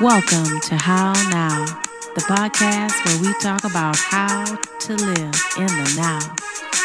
[0.00, 1.66] Welcome to How Now,
[2.14, 6.36] the podcast where we talk about how to live in the now.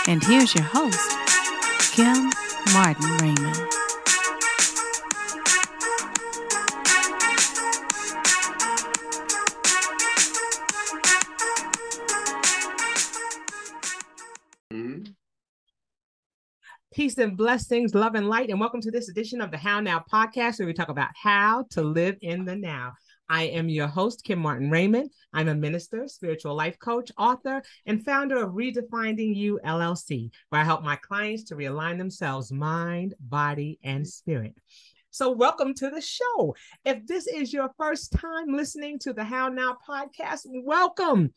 [0.05, 0.99] And here's your host,
[1.93, 2.29] Kim
[2.73, 3.71] Martin Raymond.
[16.93, 20.03] Peace and blessings, love and light, and welcome to this edition of the How Now
[20.11, 22.93] podcast, where we talk about how to live in the now.
[23.27, 25.09] I am your host, Kim Martin Raymond.
[25.33, 30.63] I'm a minister, spiritual life coach, author, and founder of Redefining You LLC, where I
[30.63, 34.53] help my clients to realign themselves mind, body, and spirit.
[35.09, 36.55] So, welcome to the show.
[36.83, 41.33] If this is your first time listening to the How Now podcast, welcome.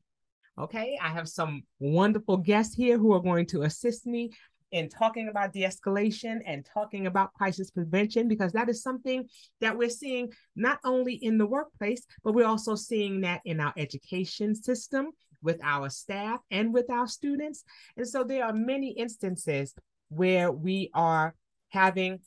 [0.58, 4.30] Okay, I have some wonderful guests here who are going to assist me
[4.72, 9.26] in talking about de escalation and talking about crisis prevention because that is something
[9.60, 13.72] that we're seeing not only in the workplace, but we're also seeing that in our
[13.76, 15.10] education system
[15.42, 17.64] with our staff and with our students.
[17.96, 19.74] And so there are many instances
[20.08, 21.34] where we are
[21.70, 22.20] having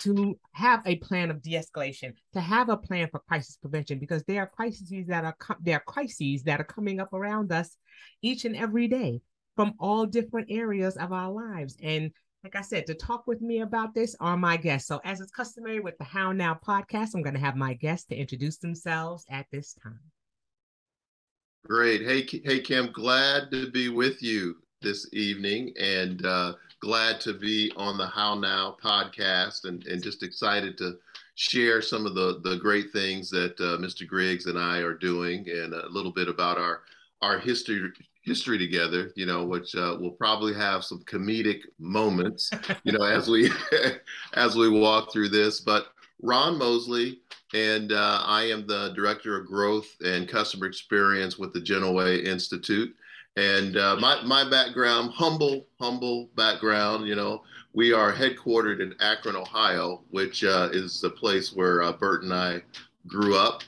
[0.00, 4.42] to have a plan of de-escalation, to have a plan for crisis prevention, because there
[4.42, 7.76] are crises that are there are crises that are coming up around us
[8.22, 9.20] each and every day
[9.56, 11.76] from all different areas of our lives.
[11.82, 12.10] And
[12.42, 14.88] like I said, to talk with me about this are my guests.
[14.88, 18.06] So, as is customary with the How Now podcast, I'm going to have my guests
[18.06, 20.00] to introduce themselves at this time.
[21.66, 22.00] Great.
[22.00, 22.90] Hey, hey, Kim.
[22.92, 28.34] Glad to be with you this evening, and uh, glad to be on the How
[28.34, 30.96] Now podcast and, and just excited to
[31.34, 34.06] share some of the, the great things that uh, Mr.
[34.06, 36.82] Griggs and I are doing and a little bit about our
[37.22, 37.90] our history
[38.22, 42.50] history together, you know, which uh, will probably have some comedic moments,
[42.84, 43.50] you know, as we
[44.34, 45.60] as we walk through this.
[45.60, 45.88] But
[46.22, 47.20] Ron Mosley,
[47.52, 52.20] and uh, I am the director of growth and customer experience with the Gentle Way
[52.20, 52.94] Institute.
[53.36, 57.42] And uh, my, my background, humble, humble background, you know,
[57.72, 62.34] we are headquartered in Akron, Ohio, which uh, is the place where uh, Bert and
[62.34, 62.62] I
[63.06, 63.62] grew up.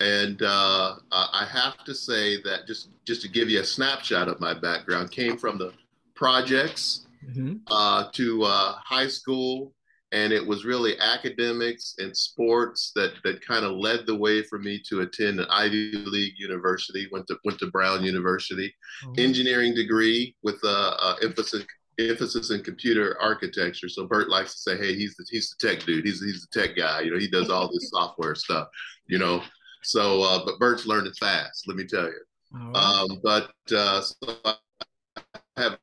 [0.00, 4.40] And uh, I have to say that just, just to give you a snapshot of
[4.40, 5.72] my background, came from the
[6.14, 7.56] projects mm-hmm.
[7.68, 9.72] Uh, to uh, high school
[10.12, 14.58] and it was really academics and sports that that kind of led the way for
[14.58, 17.08] me to attend an Ivy League university.
[17.10, 18.72] went to went to Brown University,
[19.04, 19.20] mm-hmm.
[19.20, 21.64] engineering degree with a, a, emphasis
[21.98, 23.88] emphasis in computer architecture.
[23.88, 26.04] So Bert likes to say, "Hey, he's the he's the tech dude.
[26.04, 27.00] He's he's the tech guy.
[27.00, 28.68] You know, he does all this software stuff.
[29.06, 29.42] You know."
[29.82, 31.68] So, uh, but Bert's learned it fast.
[31.68, 32.20] Let me tell you.
[32.52, 32.76] Right.
[32.76, 34.56] Um, but uh, so I
[35.56, 35.78] have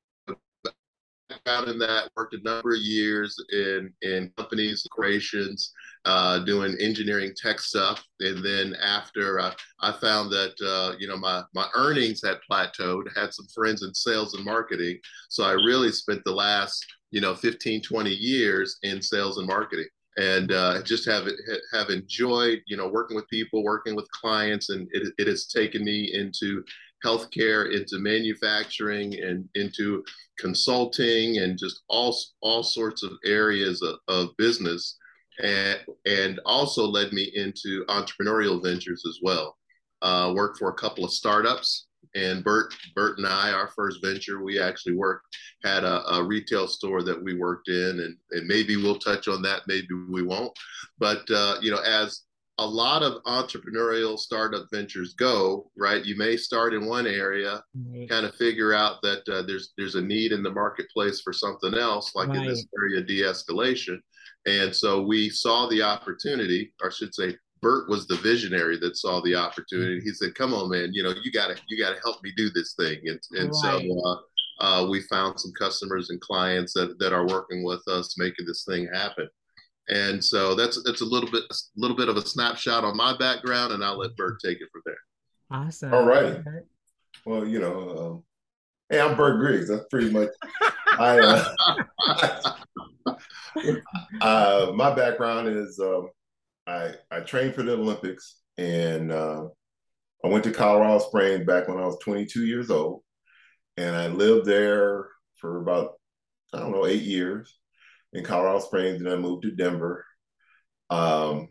[1.33, 5.71] background in that, worked a number of years in in companies, creations,
[6.05, 11.17] uh, doing engineering tech stuff, and then after uh, I found that uh, you know
[11.17, 14.99] my my earnings had plateaued, had some friends in sales and marketing,
[15.29, 19.87] so I really spent the last you know 15, 20 years in sales and marketing.
[20.15, 21.27] And uh, just have
[21.73, 24.69] have enjoyed you know working with people working with clients.
[24.69, 26.63] And it, it has taken me into
[27.03, 30.03] healthcare into manufacturing and into
[30.39, 34.97] consulting and just all all sorts of areas of, of business.
[35.41, 39.57] And and also led me into entrepreneurial ventures as well.
[40.01, 44.43] Uh, worked for a couple of startups and Bert Bert and I our first venture
[44.43, 45.25] we actually worked
[45.63, 49.41] had a, a retail store that we worked in and, and maybe we'll touch on
[49.43, 50.51] that maybe we won't.
[50.99, 52.21] But uh, you know as
[52.59, 58.05] a lot of entrepreneurial startup ventures go right you may start in one area mm-hmm.
[58.05, 61.73] kind of figure out that uh, there's there's a need in the marketplace for something
[61.73, 62.37] else like right.
[62.37, 63.97] in this area de-escalation
[64.45, 68.97] and so we saw the opportunity or I should say bert was the visionary that
[68.97, 72.21] saw the opportunity he said come on man you know you gotta you gotta help
[72.23, 73.55] me do this thing and, and right.
[73.55, 74.17] so uh,
[74.59, 78.63] uh, we found some customers and clients that, that are working with us making this
[78.63, 79.27] thing happen
[79.89, 83.15] and so that's that's a little bit a little bit of a snapshot on my
[83.17, 84.95] background, and I'll let Bert take it from there.
[85.51, 85.93] Awesome.
[85.93, 86.41] All right.
[87.25, 88.23] Well, you know, um,
[88.89, 89.69] hey, I'm Bert Griggs.
[89.69, 90.29] That's pretty much.
[90.99, 91.53] I,
[93.05, 93.15] uh,
[94.21, 96.09] uh, my background is um,
[96.65, 99.47] I I trained for the Olympics, and uh,
[100.23, 103.01] I went to Colorado Springs back when I was 22 years old,
[103.75, 105.95] and I lived there for about
[106.53, 107.53] I don't know eight years
[108.13, 110.05] in Colorado Springs, and I moved to Denver.
[110.89, 111.49] Um,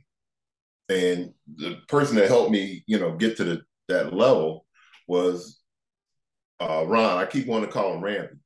[0.88, 4.66] and the person that helped me, you know, get to the, that level
[5.08, 5.60] was
[6.60, 7.18] uh, Ron.
[7.18, 8.36] I keep wanting to call him Randy.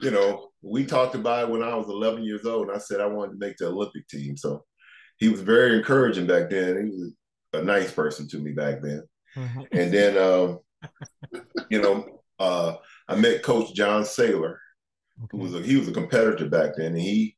[0.00, 3.00] You know, we talked about it when I was 11 years old, and I said
[3.00, 4.36] I wanted to make the Olympic team.
[4.36, 4.64] So
[5.18, 6.76] he was very encouraging back then.
[6.76, 7.12] He was
[7.52, 9.02] a nice person to me back then.
[9.36, 9.60] Mm-hmm.
[9.72, 10.58] And then, um,
[11.70, 12.76] you know, uh,
[13.08, 14.56] I met Coach John Saylor,
[15.22, 15.28] okay.
[15.30, 17.33] who was a, he was a competitor back then, and he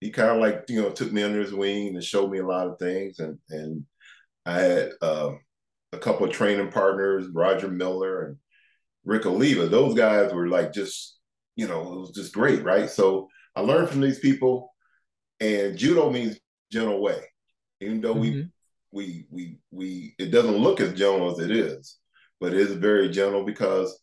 [0.00, 2.46] he kind of like you know took me under his wing and showed me a
[2.46, 3.84] lot of things, and and
[4.46, 5.32] I had uh,
[5.92, 8.36] a couple of training partners, Roger Miller and
[9.04, 9.66] Rick Oliva.
[9.66, 11.18] Those guys were like just
[11.56, 12.88] you know it was just great, right?
[12.88, 14.72] So I learned from these people,
[15.40, 16.38] and judo means
[16.70, 17.20] gentle way,
[17.80, 18.20] even though mm-hmm.
[18.20, 18.48] we
[18.92, 21.98] we we we it doesn't look as gentle as it is,
[22.40, 23.98] but it is very gentle because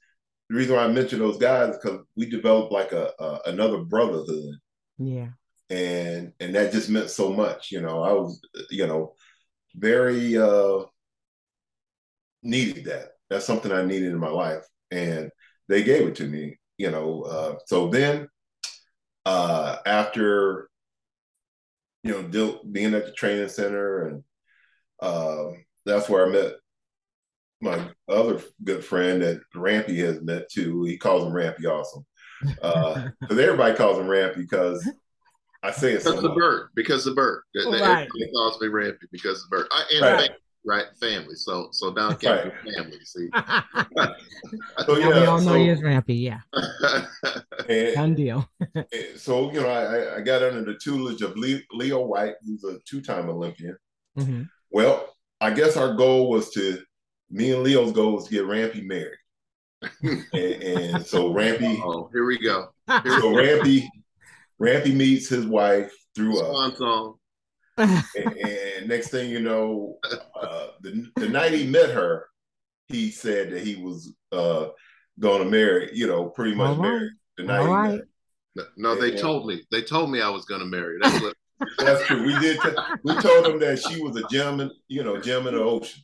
[0.50, 3.80] the reason why I mention those guys is because we developed like a, a, another
[3.80, 4.56] brotherhood.
[5.00, 5.30] Yeah.
[5.70, 7.72] And and that just meant so much.
[7.72, 8.40] You know, I was,
[8.70, 9.14] you know,
[9.76, 10.84] very uh
[12.44, 13.10] needed that.
[13.30, 14.64] That's something I needed in my life.
[14.92, 15.32] And
[15.68, 17.24] they gave it to me, you know.
[17.24, 18.28] Uh so then
[19.26, 20.70] uh after
[22.04, 24.24] you know, being at the training center and
[25.02, 25.48] uh,
[25.86, 26.54] that's where I met
[27.62, 30.84] my other good friend that Rampy has met too.
[30.84, 32.06] He calls him Rampy Awesome.
[32.42, 34.88] Because uh, everybody calls him Rampy because
[35.66, 37.42] I say it because the bird, because the bird.
[37.56, 37.66] Right.
[37.66, 39.68] Everybody calls me Rampy because the bird.
[39.72, 40.20] I, and right.
[40.20, 41.36] family, right, family.
[41.36, 42.54] So so down right.
[42.76, 43.00] family.
[43.04, 43.30] See.
[44.86, 46.16] so yeah, we all so, know you as Rampy.
[46.16, 46.42] Yeah.
[47.68, 48.48] and, Done deal.
[49.18, 53.28] so you know, I, I got under the tutelage of Leo White, who's a two-time
[53.30, 53.76] Olympian.
[54.20, 54.44] Mm-hmm.
[54.70, 56.80] Well, I guess our goal was to
[57.32, 59.18] me and Leo's goal was to get Rampy married.
[60.04, 61.82] and, and, so Rampy.
[61.84, 62.70] Oh, here we go.
[63.04, 63.90] Here so Rampy,
[64.60, 67.16] Rampy meets his wife through a song.
[67.78, 69.98] And, and, next thing you know,
[70.40, 72.28] uh, the, the night he met her,
[72.88, 74.68] he said that he was uh,
[75.19, 75.90] going to marry.
[75.94, 77.60] You know, pretty much married the night.
[77.60, 78.02] All right.
[78.56, 79.63] No, no, they and, told me.
[79.72, 80.98] They told me I was going to marry.
[81.02, 81.36] That's what.
[81.78, 82.25] That's true.
[82.25, 82.60] We did.
[82.60, 82.69] T-
[83.04, 86.02] we told him that she was a gem, you know, gem in the ocean.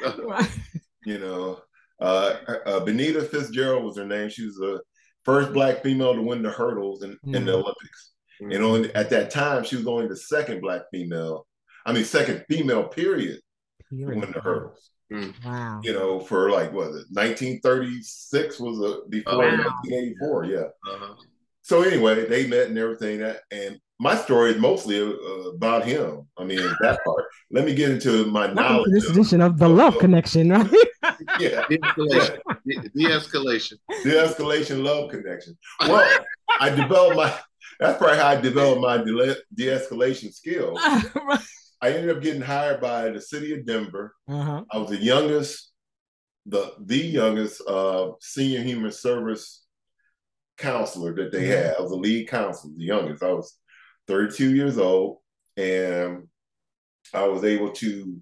[1.04, 1.60] you know,
[2.00, 4.28] uh, uh, Benita Fitzgerald was her name.
[4.28, 4.80] She was the
[5.24, 7.34] first black female to win the hurdles in, mm-hmm.
[7.34, 7.62] in the mm.
[7.62, 8.12] Olympics.
[8.40, 8.52] Mm-hmm.
[8.52, 11.46] And only at that time, she was only the second black female.
[11.86, 13.40] I mean, second female period,
[13.90, 14.14] period.
[14.14, 14.90] to win the hurdles.
[15.12, 15.44] Mm.
[15.44, 15.80] Wow.
[15.82, 17.06] You know, for like what was it?
[17.10, 19.64] 1936 was a before wow.
[19.84, 20.44] 1984.
[20.46, 20.58] Yeah.
[20.58, 21.14] Uh-huh.
[21.62, 23.20] So anyway, they met and everything.
[23.20, 26.26] That and my story is mostly uh, about him.
[26.36, 27.24] I mean, that part.
[27.50, 28.92] Let me get into my Welcome knowledge.
[28.92, 30.70] this edition of the Love Connection, right?
[31.38, 31.64] yeah.
[31.68, 32.38] De-escalation.
[32.66, 33.78] De-escalation.
[34.02, 35.56] De-escalation love connection.
[35.80, 36.24] Well,
[36.60, 37.32] I developed my,
[37.78, 40.78] that's probably how I developed my de- de-escalation skills.
[41.14, 41.40] right.
[41.80, 44.14] I ended up getting hired by the city of Denver.
[44.26, 44.64] Uh-huh.
[44.70, 45.70] I was the youngest,
[46.46, 49.64] the the youngest uh, senior human service
[50.56, 51.66] counselor that they mm-hmm.
[51.68, 51.76] had.
[51.76, 53.22] I was the lead counselor, the youngest.
[53.22, 53.58] I was
[54.08, 55.18] 32 years old,
[55.56, 56.28] and
[57.12, 58.20] I was able to,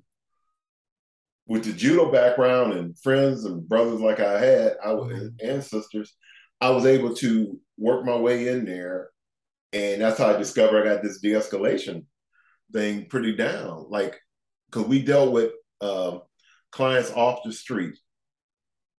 [1.46, 5.48] with the judo background and friends and brothers like I had, I was mm-hmm.
[5.48, 6.14] and sisters,
[6.60, 9.10] I was able to work my way in there,
[9.72, 12.04] and that's how I discovered I got this de-escalation
[12.72, 13.86] thing pretty down.
[13.88, 14.18] Like,
[14.70, 16.18] because we dealt with uh,
[16.70, 17.98] clients off the street,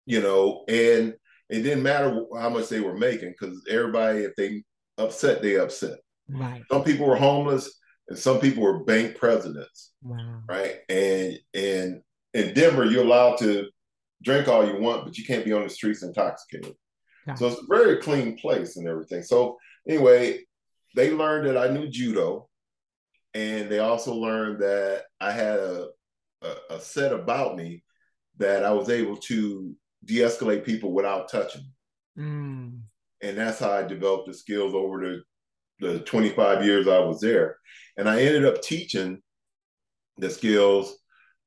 [0.05, 1.15] you know, and
[1.49, 4.63] it didn't matter how much they were making because everybody, if they
[4.97, 5.99] upset, they upset.
[6.29, 6.63] Right.
[6.71, 9.91] Some people were homeless and some people were bank presidents.
[10.01, 10.41] Wow.
[10.47, 10.77] Right.
[10.89, 12.01] And and
[12.33, 13.69] in Denver, you're allowed to
[14.21, 16.73] drink all you want, but you can't be on the streets intoxicated.
[17.35, 19.23] So it's a very clean place and everything.
[19.23, 20.39] So anyway,
[20.95, 22.49] they learned that I knew judo,
[23.33, 25.87] and they also learned that I had a,
[26.41, 27.83] a, a set about me
[28.39, 31.63] that I was able to de-escalate people without touching.
[32.17, 32.81] Mm.
[33.21, 35.23] And that's how I developed the skills over the
[35.83, 37.57] the 25 years I was there.
[37.97, 39.21] And I ended up teaching
[40.17, 40.97] the skills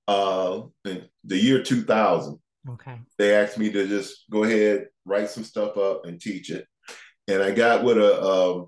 [0.07, 2.38] uh, in the year 2000.
[2.69, 3.00] Okay.
[3.19, 6.66] They asked me to just go ahead, write some stuff up and teach it.
[7.28, 8.66] And I got with a, um,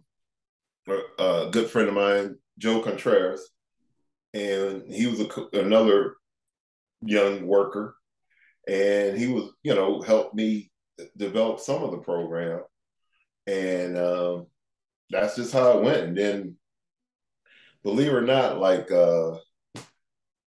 [0.88, 3.48] a, a good friend of mine, Joe Contreras,
[4.34, 6.16] and he was a, another
[7.02, 7.94] young worker.
[8.68, 10.70] and he was, you know, helped me
[11.16, 12.60] develop some of the program,
[13.46, 14.46] and um,
[15.10, 16.04] that's just how it went.
[16.04, 16.56] And then,
[17.82, 19.36] believe it or not, like uh,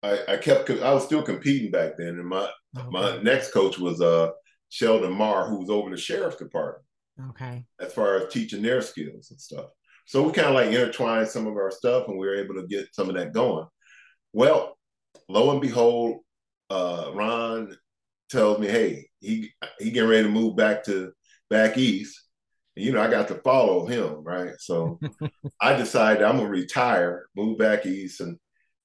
[0.04, 2.88] I, I kept, I was still competing back then, and my okay.
[2.90, 4.32] my next coach was uh,
[4.70, 6.86] Sheldon Marr, who was over the sheriff's department.
[7.30, 7.66] Okay.
[7.80, 9.68] As far as teaching their skills and stuff.
[10.06, 12.68] So we kind of like intertwined some of our stuff and we were able to
[12.68, 13.68] get some of that going.
[14.34, 14.78] Well,
[15.30, 16.20] lo and behold,
[16.70, 17.76] uh, Ron
[18.30, 21.12] tells me, hey, he he getting ready to move back to
[21.50, 22.20] back east.
[22.76, 24.54] You know, I got to follow him, right?
[24.60, 25.00] So
[25.62, 28.38] I decided I'm gonna retire, move back east, and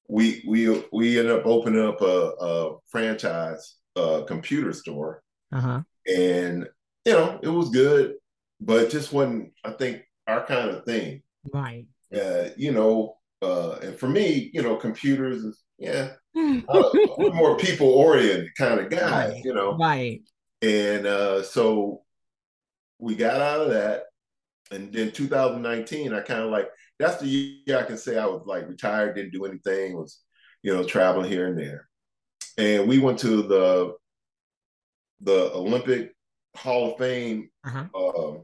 [0.09, 5.23] we we we ended up opening up a, a franchise uh, computer store.
[5.53, 5.83] Uh-huh.
[6.07, 6.69] And
[7.05, 8.15] you know, it was good,
[8.61, 11.23] but just wasn't, I think, our kind of thing.
[11.53, 11.87] Right.
[12.15, 16.83] Uh, you know, uh, and for me, you know, computers is yeah, uh,
[17.19, 19.45] more people oriented kind of guy, right.
[19.45, 19.77] you know.
[19.77, 20.23] Right.
[20.63, 22.03] And uh, so
[22.99, 24.05] we got out of that.
[24.71, 28.43] And then 2019, I kind of like that's the year I can say I was
[28.47, 30.21] like retired, didn't do anything, was,
[30.63, 31.89] you know, traveling here and there.
[32.59, 33.95] And we went to the
[35.21, 36.15] the Olympic
[36.57, 37.85] Hall of Fame Uh-huh.
[37.95, 38.39] uh,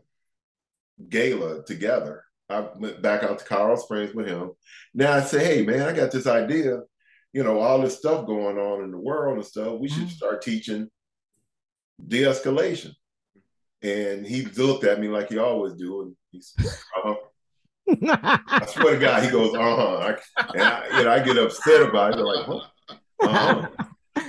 [1.08, 2.24] gala together.
[2.48, 4.52] I went back out to Colorado Springs with him.
[4.94, 6.80] Now I say, hey man, I got this idea.
[7.32, 9.78] You know, all this stuff going on in the world and stuff.
[9.80, 10.10] We should Mhm.
[10.10, 10.90] start teaching
[12.06, 12.92] de-escalation.
[13.82, 17.14] And he looked at me like he always do, and he's, uh-huh.
[17.88, 20.14] I swear to God, he goes, uh-huh.
[20.36, 22.16] I, and I, you know, I get upset about it.
[22.16, 22.70] They're like, what?
[23.22, 23.68] Uh-huh.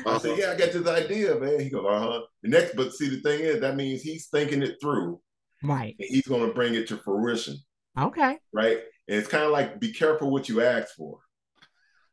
[0.05, 1.59] I said, yeah, I got this idea, man.
[1.59, 2.21] He goes, uh-huh.
[2.41, 5.21] The next, but see, the thing is, that means he's thinking it through.
[5.63, 5.95] right.
[5.99, 7.57] And he's going to bring it to fruition,
[7.99, 8.37] Okay.
[8.51, 8.79] right?
[9.07, 11.19] And it's kind of like be careful what you ask for.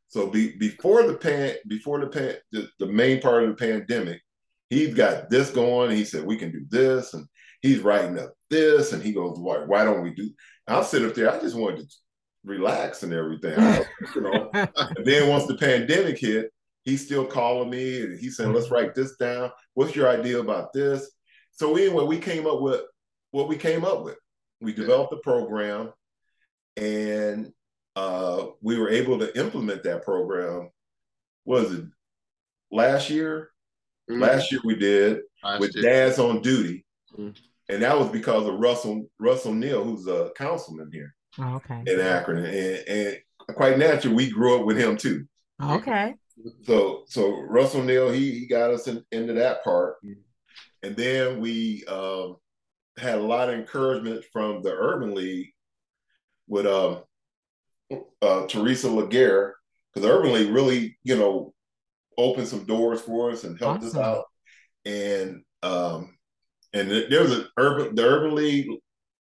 [0.08, 4.20] So be, before the pan, before the pan, the, the main part of the pandemic,
[4.68, 5.92] he's got this going.
[5.92, 7.26] He said we can do this, and
[7.62, 10.30] he's writing up this, and he goes, why, why don't we do?
[10.66, 11.30] I'll sit up there.
[11.30, 11.96] I just wanted to
[12.44, 14.50] relax and everything, I, you know.
[14.54, 16.52] and then once the pandemic hit,
[16.84, 19.50] he's still calling me and he's saying, let's write this down.
[19.74, 21.10] What's your idea about this?
[21.52, 22.82] So anyway, we came up with
[23.32, 24.16] what we came up with.
[24.60, 25.92] We developed the program
[26.76, 27.52] and
[27.96, 30.70] uh, we were able to implement that program.
[31.44, 31.84] What was it
[32.70, 33.50] last year?
[34.08, 34.20] Mhm.
[34.20, 35.84] Last year we did Last with year.
[35.84, 36.84] Dads on Duty.
[37.18, 37.36] Mhm.
[37.70, 41.82] And that was because of Russell Russell Neal, who's a councilman here Oh, okay.
[41.86, 42.44] in Akron.
[42.44, 43.18] And, and
[43.54, 45.26] quite naturally, we grew up with him too.
[45.62, 46.14] Okay.
[46.62, 49.96] So so Russell Neal, he he got us in, into that part,
[50.82, 52.36] and then we um,
[52.96, 55.50] had a lot of encouragement from the Urban League
[56.48, 57.02] with um,
[58.22, 59.52] uh, Teresa LeGrair,
[59.92, 61.52] because the Urban League really you know
[62.16, 64.24] opened some doors for us and helped us out,
[64.86, 66.16] and um,
[66.72, 68.68] and there was an urban the Urban League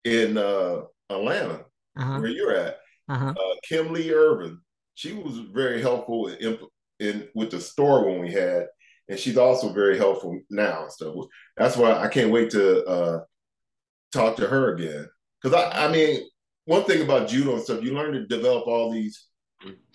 [0.05, 1.65] in uh, Atlanta
[1.97, 2.19] Uh-huh.
[2.19, 2.77] where you're at
[3.09, 3.33] Uh-huh.
[3.37, 4.59] uh, Kim Lee Irvin.
[4.95, 6.57] She was very helpful in,
[6.99, 8.67] in with the store when we had,
[9.07, 11.15] and she's also very helpful now and stuff.
[11.57, 13.19] That's why I can't wait to uh,
[14.11, 15.07] talk to her again.
[15.41, 16.27] Because I, I mean,
[16.65, 19.25] one thing about judo and stuff, you learn to develop all these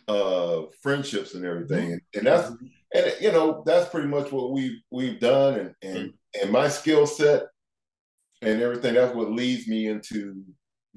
[0.08, 2.50] uh, friendships and everything, and that's
[2.94, 6.42] and you know that's pretty much what we've we've done, and and mm-hmm.
[6.42, 7.42] and my skill set
[8.40, 8.94] and everything.
[8.94, 10.42] That's what leads me into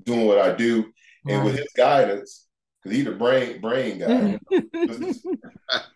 [0.04, 0.86] doing what I do
[1.28, 2.47] and with his guidance,
[2.88, 4.40] because he's the brain brain guy.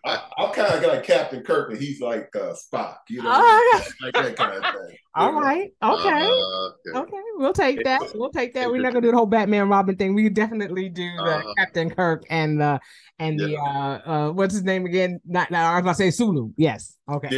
[0.04, 3.82] I, I'm kind of like Captain Kirk, and he's like uh, Spock, you know, Oh,
[4.02, 4.96] like that kind of thing.
[5.14, 5.70] All right.
[5.82, 6.08] Okay.
[6.10, 6.98] Uh, okay.
[6.98, 8.02] Okay, we'll take that.
[8.14, 8.70] We'll take that.
[8.70, 10.14] We're not gonna do the whole Batman Robin thing.
[10.14, 11.54] We definitely do the Uh-huh.
[11.58, 12.80] Captain Kirk and the
[13.18, 15.20] and the uh uh what's his name again?
[15.24, 16.50] Not, not I was gonna say Sulu.
[16.56, 16.96] Yes.
[17.10, 17.28] Okay.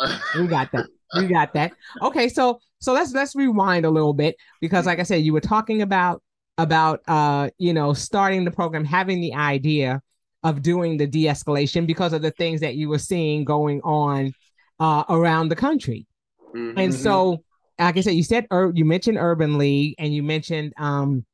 [0.00, 0.86] Yeah, We got that.
[1.16, 1.72] We got that.
[2.02, 5.40] Okay, so so let's let's rewind a little bit because like I said, you were
[5.40, 6.22] talking about
[6.58, 10.00] about uh you know starting the program, having the idea
[10.42, 14.32] of doing the de-escalation because of the things that you were seeing going on
[14.78, 16.06] uh around the country.
[16.54, 16.74] Mhm.
[16.76, 17.42] And so,
[17.78, 21.24] like I said, you said you mentioned Urban League, and you mentioned um,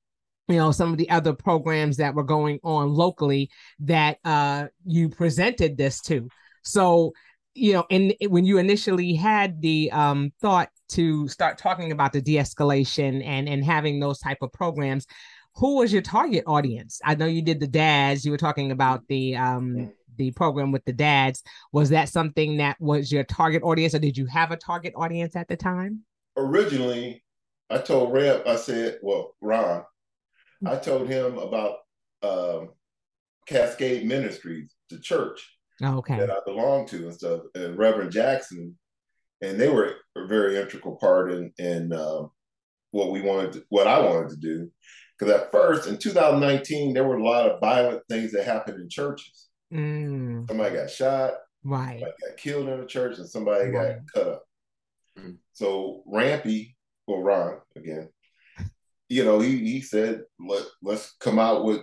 [0.48, 3.50] you know, some of the other programs that were going on locally
[3.80, 6.28] that uh you presented this to.
[6.62, 7.12] So,
[7.54, 12.20] you know, and when you initially had the um thought to start talking about the
[12.20, 15.06] de-escalation and and having those type of programs,
[15.56, 17.00] who was your target audience?
[17.04, 18.24] I know you did the dads.
[18.24, 21.42] You were talking about the um the program with the dads.
[21.72, 25.36] Was that something that was your target audience, or did you have a target audience
[25.36, 26.04] at the time?
[26.36, 27.22] originally,
[27.68, 29.82] I told Reb, I said, well, Ron,
[30.66, 31.78] I told him about
[32.22, 32.70] um,
[33.46, 36.16] Cascade Ministries, the church Okay.
[36.16, 38.76] that I belong to and stuff, and Reverend Jackson.
[39.42, 42.22] And they were a very integral part in in uh,
[42.90, 44.70] what we wanted, to, what I wanted to do.
[45.18, 48.88] Because at first, in 2019, there were a lot of violent things that happened in
[48.88, 49.48] churches.
[49.72, 50.48] Mm.
[50.48, 52.00] Somebody got shot, Right.
[52.00, 53.98] somebody got killed in a church, and somebody Right.
[53.98, 54.44] got cut up.
[55.18, 55.36] Mm.
[55.52, 58.08] So Rampy, or Ron again,
[59.08, 61.82] you know, he he said, Let, let's come out with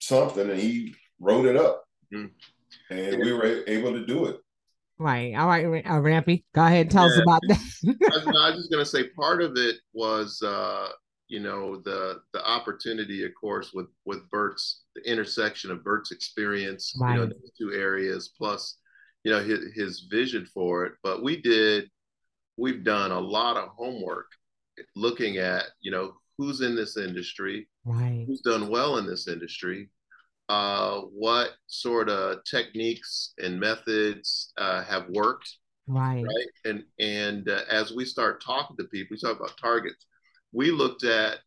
[0.00, 1.84] something, and he wrote it up.
[2.12, 2.30] Mm.
[2.90, 4.36] And we were able to do it.
[5.00, 5.34] Right.
[5.34, 6.44] All right, uh, Rampy.
[6.54, 7.58] Go ahead and tell us about that.
[7.86, 10.88] I I was just going to say part of it was, uh,
[11.28, 16.92] you know, the the opportunity, of course, with with Bert's the intersection of Bert's experience,
[16.94, 18.76] you know, those two areas, plus,
[19.24, 20.92] you know, his his vision for it.
[21.02, 21.88] But we did,
[22.58, 24.26] we've done a lot of homework,
[24.96, 28.24] looking at, you know, who's in this industry, right.
[28.26, 29.88] who's done well in this industry,
[30.50, 35.48] uh, what sort of techniques and methods uh, have worked
[35.86, 36.24] Right.
[36.24, 36.50] right?
[36.64, 40.06] And and uh, as we start talking to people, we talk about targets.
[40.52, 41.38] We looked at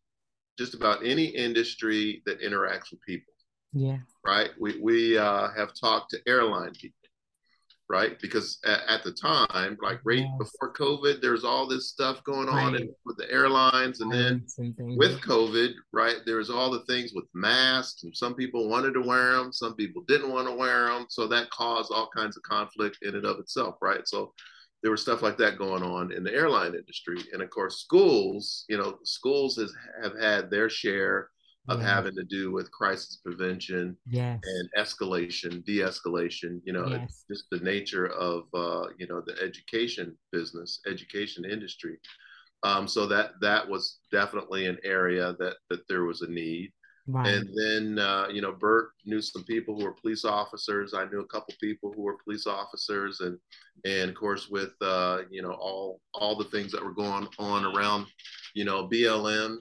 [0.58, 3.32] just about any industry that interacts with people,
[3.72, 3.98] Yeah.
[4.32, 4.50] right?
[4.60, 7.03] We we uh, have talked to airline people,
[7.88, 8.18] right?
[8.20, 10.30] Because at, at the time, like right Yes.
[10.38, 12.88] before COVID, there's all this stuff going on Right.
[13.04, 18.04] with the airlines, and then and with COVID, right, There's all the things with masks,
[18.04, 21.26] and some people wanted to wear them, some people didn't want to wear them, so
[21.28, 24.06] that caused all kinds of conflict in and of itself, right?
[24.06, 24.32] So
[24.82, 28.64] there was stuff like that going on in the airline industry, and of course, schools,
[28.68, 31.30] you know, schools has, have had their share
[31.68, 31.94] of Yeah.
[31.94, 34.40] having to do with crisis prevention Yes.
[34.44, 36.60] and escalation, de-escalation.
[36.64, 37.24] You know, Yes.
[37.30, 41.98] just the nature of uh, you know the education business, education industry.
[42.62, 46.72] Um, so that that was definitely an area that that there was a need.
[47.06, 47.28] Right.
[47.34, 50.94] And then uh, you know, Bert knew some people who were police officers.
[50.94, 53.38] I knew a couple people who were police officers, and
[53.84, 57.64] and of course with uh, you know all all the things that were going on
[57.64, 58.06] around
[58.54, 59.58] you know BLM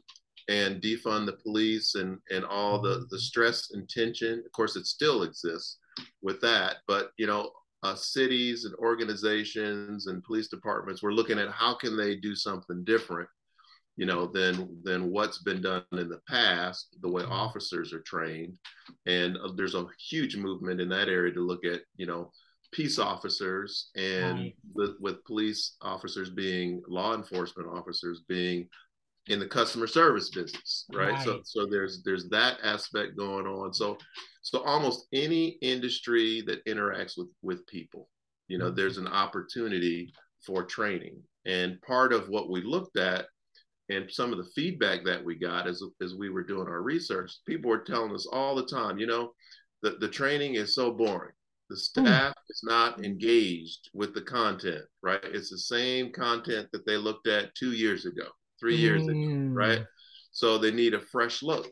[0.50, 4.44] and defund the police and and all the the stress and tension.
[4.46, 5.78] Of course, it still exists
[6.22, 7.52] with that, but you know.
[7.86, 12.82] Uh, cities and organizations and police departments were looking at how can they do something
[12.86, 13.28] different
[13.98, 18.58] you know than than what's been done in the past the way officers are trained
[19.06, 22.32] and uh, there's a huge movement in that area to look at you know
[22.72, 24.56] peace officers and Right.
[24.74, 28.68] with, with police officers being law enforcement officers being
[29.28, 31.48] in the customer service business right, so Right.
[31.48, 33.74] so there's there's that aspect going on.
[33.74, 33.98] So
[34.42, 38.10] so almost any industry that interacts with with people
[38.48, 40.14] you know there's an opportunity
[40.46, 41.22] for training.
[41.46, 43.26] And part of what we looked at
[43.90, 47.32] and some of the feedback that we got as, as we were doing our research
[47.46, 49.34] people were telling us all the time you know
[49.82, 51.34] the, the training is so boring.
[51.70, 52.06] The hmm.
[52.06, 55.24] staff is not engaged with the content right?
[55.24, 58.28] It's the same content that they looked at two years ago
[58.64, 59.56] three years ago Mm.
[59.56, 59.82] right
[60.32, 61.68] so they need a fresh look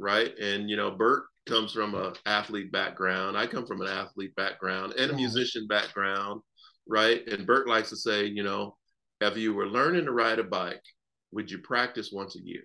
[0.00, 0.36] right?
[0.38, 3.36] And you know bert comes from a athlete background.
[3.36, 6.40] I come from an athlete background and a musician background
[6.88, 7.26] right?
[7.28, 8.76] And bert likes to say you know
[9.20, 10.82] if you were learning to ride a bike
[11.32, 12.62] would you practice once a year?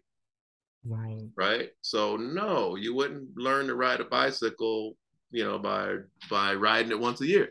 [0.88, 1.30] Right.
[1.36, 1.70] right?
[1.82, 4.98] So no you wouldn't learn to ride a bicycle
[5.32, 5.98] you know by
[6.30, 7.50] by riding it once a year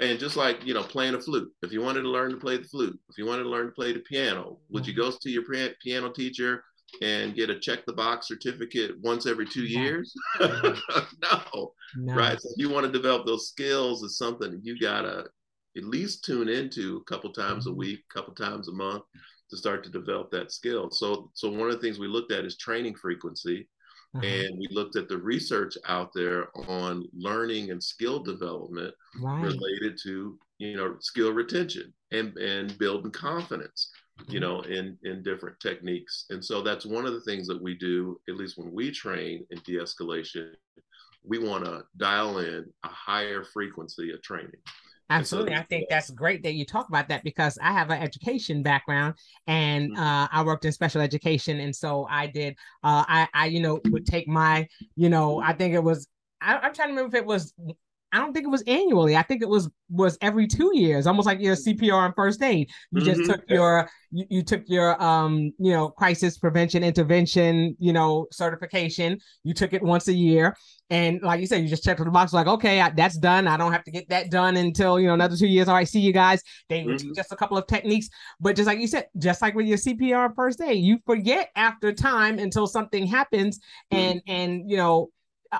[0.00, 2.56] and just like you know playing a flute if you wanted to learn to play
[2.56, 5.30] the flute if you wanted to learn to play the piano would you go to
[5.30, 5.44] your
[5.82, 6.64] piano teacher
[7.00, 10.12] and get a check the box certificate once every two years?
[10.40, 11.72] No.
[11.96, 12.14] No.
[12.14, 15.26] right so if you want to develop those skills is something that you gotta
[15.76, 17.76] at least tune into a couple times a Mhm.
[17.76, 19.04] week couple times a month
[19.50, 20.90] to start to develop that skill.
[20.90, 23.68] So so one of the things we looked at is training frequency
[24.14, 24.26] Uh-huh.
[24.26, 29.42] and we looked at the research out there on learning and skill development right.
[29.42, 33.90] related to you know skill retention and and building confidence
[34.28, 34.40] you Mm-hmm.
[34.40, 38.20] know in in different techniques and so that's one of the things that we do
[38.28, 40.48] at least when we train in de-escalation
[41.24, 44.60] we want to dial in a higher frequency of training
[45.12, 45.54] Absolutely.
[45.54, 49.14] I think that's great that you talk about that because I have an education background
[49.46, 49.98] and Mhm.
[49.98, 51.60] uh, I worked in special education.
[51.60, 55.52] And so I did, uh, I, I, you know, would take my, you know, I
[55.52, 56.08] think it was,
[56.40, 57.54] I, I'm trying to remember if it was,
[58.12, 59.16] I don't think it was annually.
[59.16, 62.70] I think it was was every two years, almost like your CPR and first aid.
[62.90, 63.26] You just Mhm.
[63.26, 69.18] took your you, you took your um you know crisis prevention intervention you know certification.
[69.44, 70.54] You took it once a year,
[70.90, 73.48] and like you said, you just checked the box like okay, I, that's done.
[73.48, 75.68] I don't have to get that done until you know another two years.
[75.68, 76.42] All right, see you guys.
[76.68, 77.18] They Mhm.
[77.18, 78.08] us a couple of techniques,
[78.40, 81.48] but just like you said, just like with your CPR and first aid, you forget
[81.56, 83.58] after time until something happens,
[83.92, 83.98] Mhm.
[83.98, 85.10] and and you know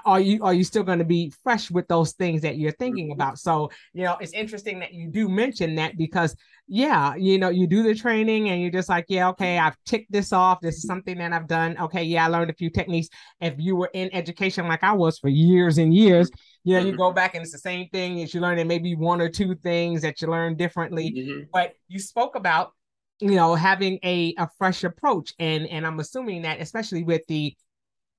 [0.04, 3.06] are you are you still going to be fresh with those things that you're thinking
[3.06, 3.20] mm-hmm.
[3.20, 3.38] about?
[3.38, 6.34] So you know it's interesting that you do mention that because
[6.68, 10.10] yeah you know you do the training and you're just like yeah okay i've ticked
[10.10, 10.60] this off.
[10.60, 11.76] This is something that i've done.
[11.78, 13.08] Okay yeah i learned a few techniques.
[13.40, 16.30] If you were in education like i was for years and years
[16.64, 16.98] you know you mm-hmm.
[16.98, 19.54] go back and it's the same thing as you learn and maybe one or two
[19.56, 21.12] things that you learn differently.
[21.12, 21.40] Mm-hmm.
[21.52, 22.72] but you spoke about
[23.20, 27.54] you know having a a fresh approach and and i'm assuming that especially with the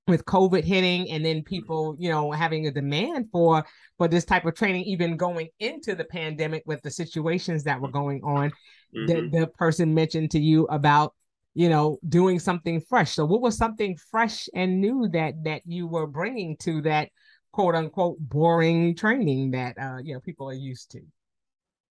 [0.08, 3.64] with covid hitting and then people you know having a demand for
[3.98, 7.92] for this type of training even going into the pandemic with the situations that were
[7.92, 8.52] going on
[8.96, 9.06] mm-hmm.
[9.06, 11.14] the, the person mentioned to you about
[11.54, 13.12] you know doing something fresh.
[13.12, 17.10] So what was something fresh and new that that you were bringing to that
[17.52, 21.02] quote unquote boring training that uh you know people are used to?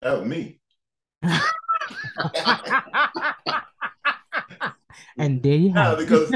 [0.02, 0.58] Was me.
[5.16, 6.32] And there you have yeah, because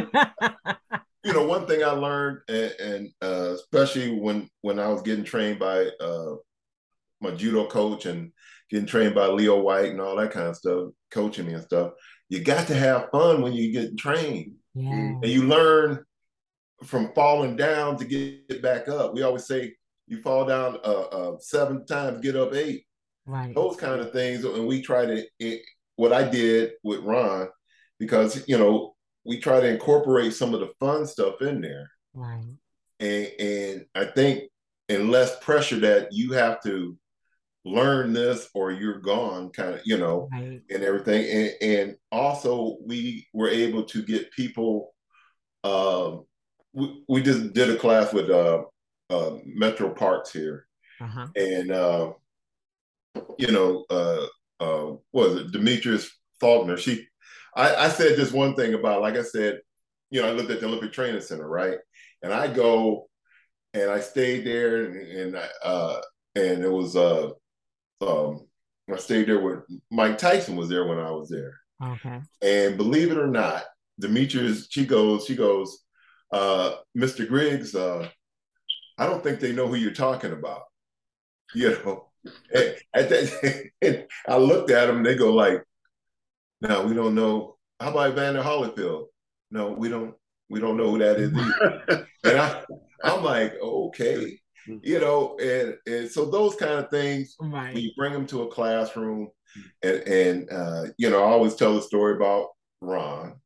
[1.24, 5.24] you know one thing I learned, and, and uh, especially when when I was getting
[5.24, 6.34] trained by uh,
[7.20, 8.32] my judo coach and
[8.70, 11.92] getting trained by Leo White and all that kind of stuff, coaching me and stuff.
[12.28, 14.90] You got to have fun when you get trained, yeah.
[14.90, 16.04] and you learn
[16.84, 19.14] from falling down to get back up.
[19.14, 19.74] We always say
[20.06, 22.84] you fall down uh, uh, seven times, get up eight
[23.28, 25.62] right those kind of things and we try to it,
[25.96, 27.46] what i did with ron
[27.98, 28.94] because you know
[29.28, 32.44] we try to incorporate some of the fun stuff in there right
[33.00, 34.44] and and i think
[34.88, 36.96] and less pressure that you have to
[37.64, 40.62] learn this or you're gone kind of you know right.
[40.70, 44.94] and everything and, and also we were able to get people
[45.64, 46.24] um
[46.72, 48.62] we, we just did a class with uh,
[49.10, 50.66] uh metro parks here
[51.00, 51.26] uh-huh.
[51.36, 52.10] and uh
[53.38, 54.26] you know, uh,
[54.60, 56.10] uh, was it Demetrius
[56.40, 56.76] Faulkner?
[56.76, 57.06] She,
[57.58, 59.60] I, I said just one thing about, like I said,
[60.10, 61.78] you know, I looked at the Olympic Training Center, right?
[62.22, 63.08] And I go
[63.74, 66.00] and I stayed there, and, and I, uh,
[66.36, 67.30] and it was uh,
[68.00, 68.46] um,
[68.92, 71.58] I stayed there with Mike Tyson was there when I was there.
[71.84, 72.20] Okay.
[72.42, 73.64] And believe it or not,
[74.00, 75.84] Demetrius, she goes, she goes,
[76.32, 77.28] uh, Mr.
[77.28, 78.08] Griggs, uh,
[78.96, 80.62] I don't think they know who you're talking about.
[81.54, 82.08] You know,
[82.52, 85.64] that, I looked at them they go like,
[86.60, 87.56] "No, we don't know.
[87.80, 89.06] How about Evander Holyfield?
[89.50, 90.14] No, we don't.
[90.50, 91.32] We don't know who that is."
[92.24, 92.64] and I,
[93.02, 97.74] I'm like, okay, you know, and and so those kind of things right.
[97.74, 99.28] when you bring them to a classroom,
[99.82, 102.48] and and uh, you know, I always tell the story about
[102.80, 103.40] Ron.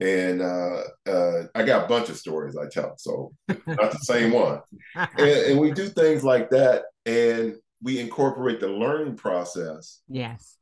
[0.00, 4.30] And uh, uh, I got a bunch of stories I tell, so not the same
[4.30, 4.60] one.
[4.94, 10.56] and, and we do things like that, and we incorporate the learning process yes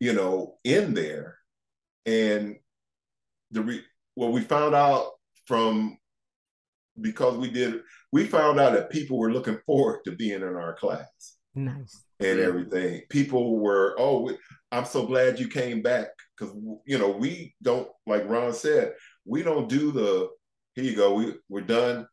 [0.00, 1.36] you know in there
[2.06, 2.56] and
[3.50, 3.84] the re-
[4.14, 5.12] what we found out
[5.46, 5.96] from
[7.00, 7.80] because we did
[8.12, 12.40] we found out that people were looking forward to being in our class nice and
[12.40, 14.36] everything people were oh we,
[14.72, 16.54] i'm so glad you came back because
[16.86, 18.92] you know we don't like ron said
[19.24, 20.28] we don't do the
[20.74, 22.06] here you go we, we're done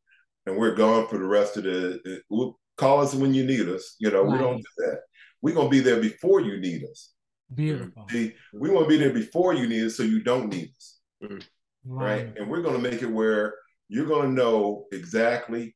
[0.46, 3.96] and we're gone for the rest of the we'll, Call us when you need us.
[4.00, 4.34] You know, right.
[4.34, 5.00] we don't do that.
[5.42, 7.14] We're gonna be there before you need us.
[7.54, 8.08] Beautiful.
[8.10, 11.00] See, we want to be there before you need us, so you don't need us.
[11.24, 11.38] Mm-hmm.
[11.86, 12.26] Right.
[12.26, 12.38] right.
[12.38, 13.56] And we're gonna make it where
[13.88, 15.76] you're gonna know exactly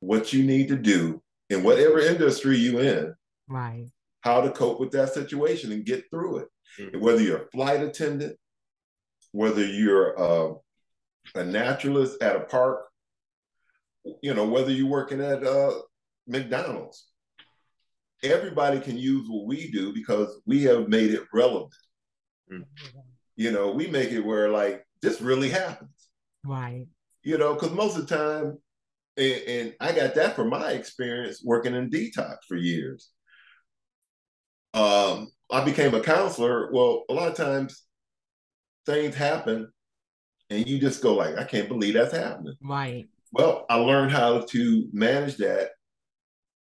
[0.00, 3.14] what you need to do in whatever industry you're in.
[3.48, 3.86] Right.
[4.20, 6.48] How to cope with that situation and get through it.
[6.78, 7.00] Mm-hmm.
[7.00, 8.36] Whether you're a flight attendant,
[9.32, 10.54] whether you're uh,
[11.34, 12.84] a naturalist at a park,
[14.22, 15.72] you know, whether you're working at uh,
[16.26, 17.09] McDonald's.
[18.22, 21.74] Everybody can use what we do because we have made it relevant.
[22.52, 22.98] Mm-hmm.
[23.36, 26.08] You know, we make it where like this really happens.
[26.44, 26.86] Right.
[27.22, 28.58] You know, because most of the time,
[29.16, 33.10] and, and I got that from my experience working in detox for years.
[34.74, 36.70] Um, I became a counselor.
[36.72, 37.82] Well, a lot of times
[38.86, 39.72] things happen
[40.50, 42.54] and you just go like, I can't believe that's happening.
[42.62, 43.08] Right.
[43.32, 45.70] Well, I learned how to manage that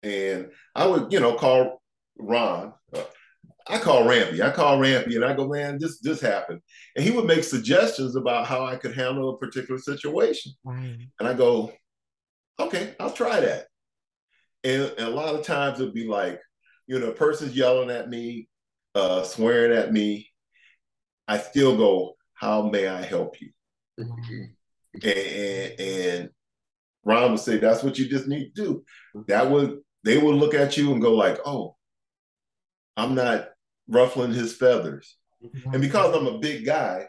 [0.03, 1.81] and I would, you know, call
[2.17, 2.73] Ron.
[2.93, 3.03] Uh,
[3.67, 4.41] I call Rampy.
[4.41, 6.61] I call Rampy and I go, man, this this happened.
[6.95, 10.53] And he would make suggestions about how I could handle a particular situation.
[10.63, 10.97] Right.
[11.19, 11.71] And I go,
[12.59, 13.67] okay, I'll try that.
[14.63, 16.39] And, and, a lot of times it'd be like,
[16.87, 18.47] you know, a person's yelling at me,
[18.95, 20.27] uh, swearing at me.
[21.27, 23.51] I still go, how may I help you?
[23.99, 24.43] Mm-hmm.
[24.95, 26.29] And, and, and
[27.03, 28.83] Ron would say, that's what you just need to do.
[29.27, 31.75] That would they will look at you and go like, "Oh,
[32.97, 33.49] I'm not
[33.87, 35.17] ruffling his feathers."
[35.65, 37.07] And because I'm a big guy,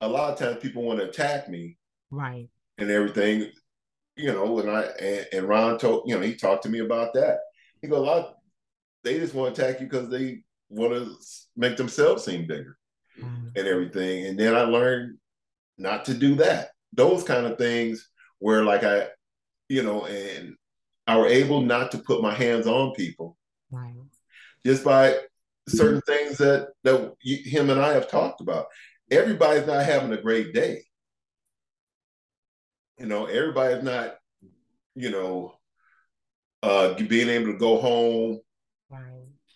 [0.00, 1.76] a lot of times people want to attack me,
[2.10, 3.50] right, and everything.
[4.16, 7.14] you know, and I and, and Ron told you know he talked to me about
[7.14, 7.38] that.
[7.82, 8.34] He go a lot.
[9.02, 11.14] They just want to attack you because they want to
[11.56, 12.78] make themselves seem bigger
[13.20, 13.48] mm-hmm.
[13.54, 14.26] and everything.
[14.26, 15.18] And then I learned
[15.78, 16.70] not to do that.
[16.92, 19.08] Those kind of things where like I,
[19.68, 20.56] you know, and
[21.06, 23.36] I were able not to put my hands on people
[23.70, 23.94] right.
[24.64, 25.16] just by
[25.68, 28.66] certain things that that him and I have talked about.
[29.10, 30.82] Everybody's not having a great day.
[32.98, 34.14] You know, everybody's not,
[34.94, 35.54] you know,
[36.62, 38.40] uh, being able to go home
[38.88, 39.02] right.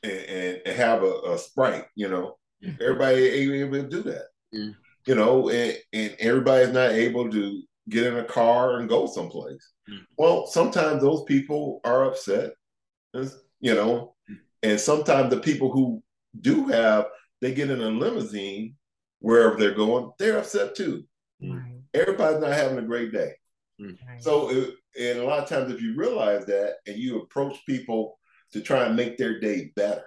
[0.02, 1.86] and, and, and, have a, a, sprite.
[1.94, 2.82] You know, mm-hmm.
[2.82, 4.24] everybody ain't able to do that.
[4.54, 4.74] Mm.
[5.06, 9.72] You know, and, and everybody's not able to get in a car and go someplace.
[9.90, 10.00] Mm.
[10.16, 12.52] Well, sometimes those people are upset,
[13.12, 14.36] you know, mm.
[14.62, 16.02] and sometimes the people who
[16.40, 17.06] do have,
[17.40, 18.76] they get in a limousine
[19.20, 21.04] wherever they're going, they're upset too.
[21.42, 21.80] Right.
[21.94, 23.32] Everybody's not having a great day.
[23.80, 23.96] Right.
[24.20, 28.18] So, it, and a lot of times, if you realize that and you approach people
[28.52, 30.04] to try and make their day better,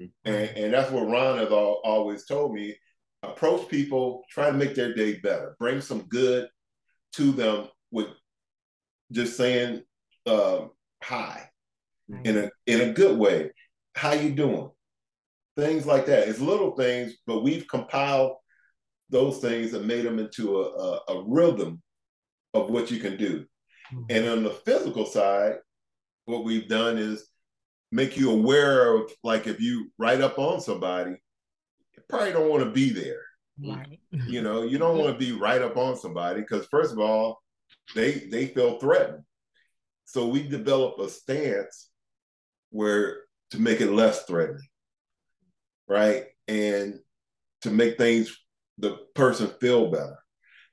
[0.00, 2.74] and, and that's what Ron has all, always told me
[3.30, 6.48] approach people, try to make their day better, bring some good
[7.12, 8.08] to them with
[9.12, 9.82] just saying
[10.26, 10.70] um,
[11.02, 11.48] hi
[12.24, 13.50] in a in a good way.
[13.94, 14.70] How you doing?
[15.56, 16.28] Things like that.
[16.28, 18.36] It's little things, but we've compiled
[19.10, 21.80] those things and made them into a, a, a rhythm
[22.54, 23.44] of what you can do.
[23.92, 24.04] Mm-hmm.
[24.10, 25.56] And on the physical side,
[26.24, 27.28] what we've done is
[27.92, 31.16] make you aware of like if you write up on somebody,
[32.08, 33.20] probably don't want to be there.
[33.62, 34.00] Right.
[34.10, 37.40] You know, you don't want to be right up on somebody because first of all,
[37.94, 39.22] they they feel threatened.
[40.06, 41.90] So we develop a stance
[42.70, 44.68] where to make it less threatening.
[45.88, 46.26] Right.
[46.48, 46.98] And
[47.62, 48.36] to make things
[48.78, 50.18] the person feel better.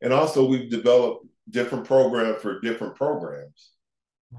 [0.02, 3.72] And also we've developed different programs for different programs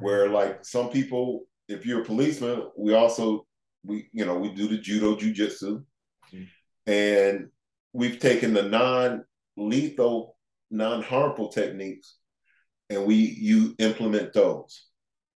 [0.00, 3.46] where like some people, if you're a policeman, we also
[3.84, 5.84] we you know we do the judo jujitsu
[6.86, 7.48] and
[7.92, 10.36] we've taken the non-lethal,
[10.70, 12.16] non-harmful techniques
[12.90, 14.86] and we you implement those.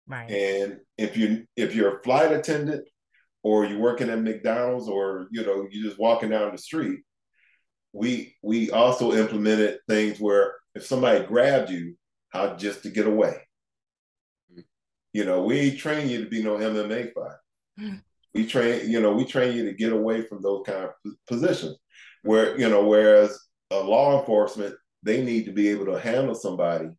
[0.08, 0.30] Right.
[0.30, 2.88] And if you if you're a flight attendant
[3.42, 7.00] or you're working at McDonald's or you know you're just walking down the street,
[7.94, 11.96] we we also implemented things where if somebody grabbed you,
[12.30, 13.38] how just to get away.
[14.52, 14.62] Mm-hmm.
[15.14, 18.02] You know, we train you to be no MMA fighter
[18.34, 20.92] we train you know we train you to get away from those kind of
[21.28, 21.78] positions
[22.24, 23.40] where you know whereas
[23.72, 26.90] a law enforcement they need to be able to handle somebody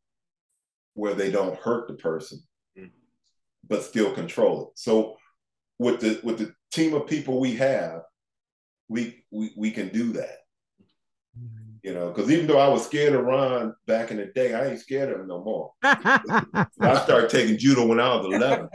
[0.95, 2.41] where they don't hurt the person
[2.79, 2.89] mm-hmm.
[3.69, 5.17] but still control it so
[5.79, 8.03] with the with the team of people we have
[8.89, 10.39] we we, we can do that
[11.85, 14.69] you know, because even though I was scared of Ron back in the day, I
[14.69, 15.73] ain't scared of him no more.
[15.83, 16.67] I
[17.05, 18.69] started taking judo when I was 11.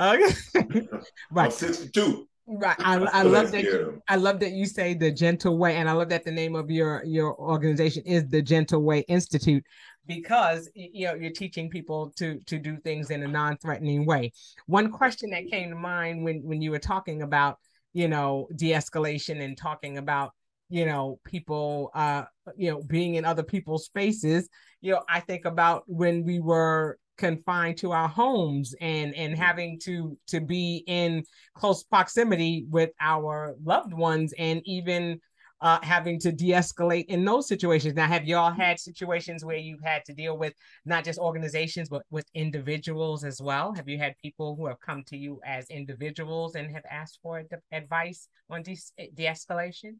[0.00, 0.88] okay.
[1.30, 1.44] right.
[1.44, 2.26] I'm 62.
[2.46, 2.76] Right.
[2.78, 5.76] I, I love that you, I love that you say the gentle way.
[5.76, 9.62] And I love that the name of your your organization is the Gentle Way Institute
[10.06, 14.32] because you know you're teaching people to to do things in a non-threatening way.
[14.64, 17.58] One question that came to mind when when you were talking about,
[17.92, 20.32] you know, de-escalation and talking about
[20.68, 22.24] you know people uh
[22.56, 24.48] you know being in other people's spaces
[24.80, 29.42] you know i think about when we were confined to our homes and and mm-hmm.
[29.42, 31.22] having to to be in
[31.54, 35.20] close proximity with our loved ones and even
[35.60, 37.94] uh, having to de-escalate in those situations.
[37.94, 40.54] Now, have y'all had situations where you've had to deal with
[40.84, 43.72] not just organizations but with individuals as well?
[43.72, 47.42] Have you had people who have come to you as individuals and have asked for
[47.72, 48.78] advice on de-
[49.14, 49.96] de-escalation?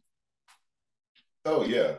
[1.49, 1.95] Oh yeah.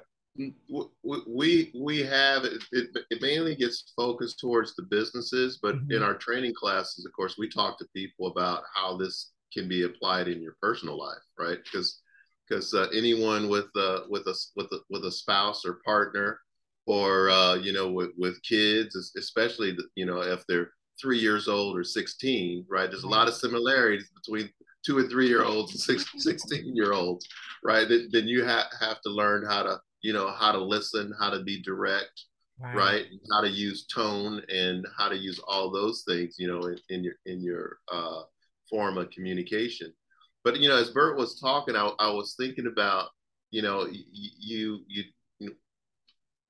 [1.03, 5.91] We we have it, it, mainly gets focused towards the businesses, but mm-hmm.
[5.91, 9.83] in our training classes, of course, we talk to people about how this can be
[9.83, 11.57] applied in your personal life, right?
[11.63, 12.01] Because
[12.47, 16.39] because uh, anyone with uh, with a with a with a spouse or partner,
[16.85, 21.77] or uh, you know with, with kids, especially you know if they're three years old
[21.77, 22.89] or 16, right?
[22.89, 24.49] There's a lot of similarities between
[24.85, 27.27] two or three year olds and six, 16 year olds,
[27.63, 27.87] right?
[27.87, 31.29] Then, then you ha- have to learn how to, you know, how to listen, how
[31.29, 32.25] to be direct,
[32.59, 32.73] wow.
[32.75, 33.05] right?
[33.31, 37.03] How to use tone and how to use all those things, you know, in, in
[37.03, 38.21] your, in your uh,
[38.69, 39.91] form of communication.
[40.43, 43.09] But, you know, as Bert was talking, I, I was thinking about,
[43.51, 43.99] you know, you,
[44.39, 45.03] you, you,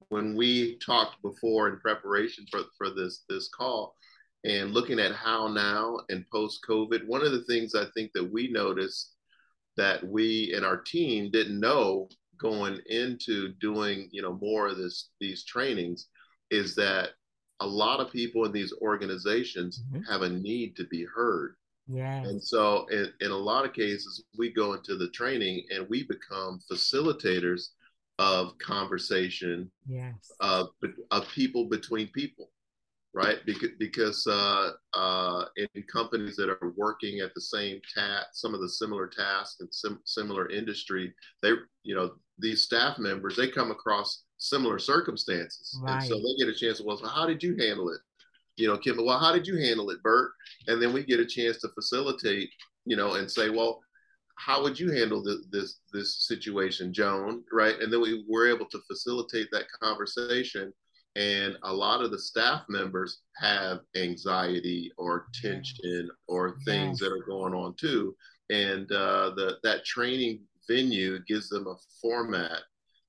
[0.10, 3.96] when we talked before in preparation for, for this, this call,
[4.44, 8.32] and looking at how now and post COVID, one of the things I think that
[8.32, 9.16] we noticed
[9.78, 15.10] that we and our team didn't know going into doing you know more of this
[15.20, 16.08] these trainings
[16.52, 17.10] is that
[17.60, 20.08] a lot of people in these organizations Mhm.
[20.08, 21.56] have a need to be heard.
[21.88, 22.24] Yeah.
[22.24, 26.04] And so, in, in a lot of cases, we go into the training and we
[26.04, 27.70] become facilitators
[28.20, 30.32] of conversation Yes.
[30.40, 30.70] of,
[31.12, 32.52] of people between people,
[33.14, 33.38] right?
[33.46, 38.62] Because, because uh, uh, in companies that are working at the same task, some of
[38.62, 43.72] the similar tasks and sim- similar industry, they, you know, these staff members, they come
[43.72, 45.78] across similar circumstances.
[45.86, 48.00] And so they get a chance to, well, so how did you handle it?
[48.58, 50.32] You know, Kim, well, how did you handle it, Bert?
[50.68, 52.50] And then we get a chance to facilitate,
[52.86, 53.80] you know, and say, well,
[54.36, 57.44] how would you handle this this this situation, Joan?
[57.52, 57.80] Right?
[57.80, 60.74] And then we were able to facilitate that conversation.
[61.20, 67.26] And a lot of the staff members have anxiety or tension or things that are
[67.28, 68.16] going on too.
[68.50, 72.62] And uh, the that training venue gives them a format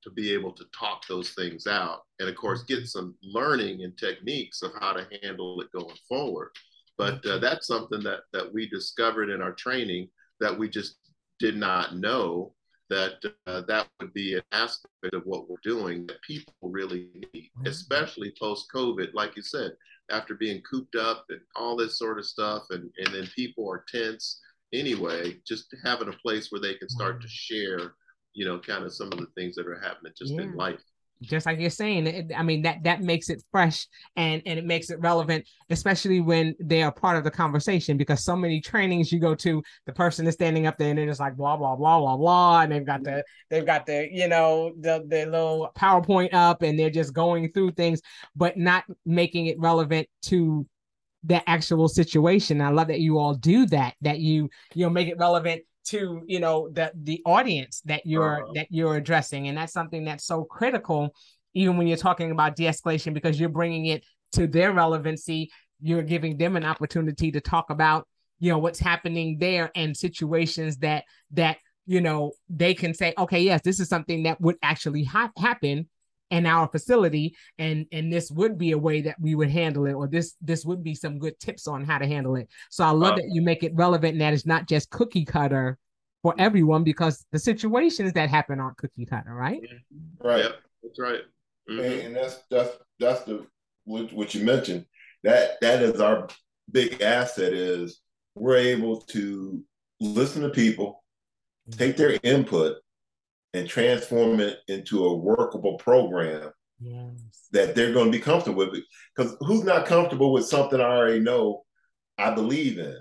[0.03, 3.97] to be able to talk those things out and of course get some learning and
[3.99, 6.51] techniques of how to handle it going forward.
[6.99, 10.09] But uh, that's something that that we discovered in our training
[10.41, 10.97] that we just
[11.39, 12.55] did not know
[12.91, 13.15] that
[13.47, 18.35] uh, that would be an aspect of what we're doing that people really need especially
[18.39, 19.71] post covid like you said
[20.11, 23.85] after being cooped up and all this sort of stuff and and then people are
[23.93, 24.41] tense
[24.73, 27.95] anyway just having a place where they can start to share
[28.35, 30.81] you know kind of some of the things that are happening just in life
[31.23, 34.65] just like you're saying it, i mean that that makes it fresh and and it
[34.65, 39.13] makes it relevant especially when they are part of the conversation because so many trainings
[39.13, 41.77] you go to the person is standing up there and they're just like blah blah
[41.77, 45.71] blah blah blah and they've got the they've got the you know the the little
[45.77, 48.01] powerpoint up and they're just going through things
[48.35, 50.67] but not making it relevant to
[51.25, 52.61] the actual situation.
[52.61, 56.23] I love that you all do that that you you know make it relevant to
[56.27, 58.53] you know the the audience that you're Uh-huh.
[58.55, 61.15] that you're addressing and that's something that's so critical
[61.55, 66.37] even when you're talking about de-escalation because you're bringing it to their relevancy you're giving
[66.37, 68.07] them an opportunity to talk about
[68.39, 73.41] you know what's happening there and situations that that you know they can say okay
[73.41, 75.89] yes this is something that would actually ha- happen
[76.31, 79.93] in our facility and and this would be a way that we would handle it
[79.93, 82.91] or this this would be some good tips on how to handle it so i
[82.91, 85.77] love Uh, that you make it relevant and that it's not just cookie cutter
[86.23, 89.61] for everyone because the situations that happen aren't cookie cutter right
[90.23, 90.45] Right.
[90.45, 91.21] Yep, that's right.
[91.69, 91.85] Mhm.
[91.85, 93.47] And, and that's that's that's the
[93.85, 94.85] what, what you mentioned.
[95.23, 96.29] That that is our
[96.71, 98.01] big asset is
[98.35, 99.63] we're able to
[100.01, 101.03] listen to people,
[101.71, 102.77] take their input,
[103.55, 108.81] and transform it into a workable program yes that they're going to be comfortable with.
[109.15, 111.65] Because who's not comfortable with something I already know
[112.17, 112.97] I believe in?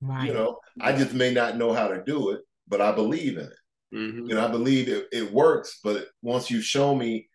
[0.00, 3.36] right You know, I just may not know how to do it, but I believe
[3.36, 3.52] in it.
[3.94, 4.28] Mhm.
[4.28, 7.28] you know, I believe it, it works, but once you show me,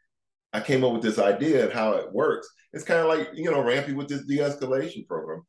[0.53, 2.47] I came up with this idea and how it works.
[2.73, 5.41] It's kind of like, you know, Rampy with this de-escalation program.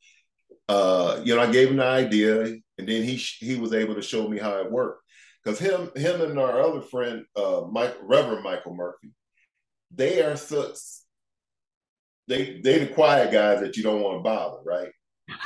[0.66, 2.42] Uh, you know, I gave him the idea
[2.79, 5.04] and then he he was able to show me how it worked.
[5.44, 9.11] Because him, him and our other friend, uh, Mike, Reverend Michael Murphy,
[9.94, 10.76] they are such
[12.26, 14.88] they they the quiet guys that you don't want to bother, right?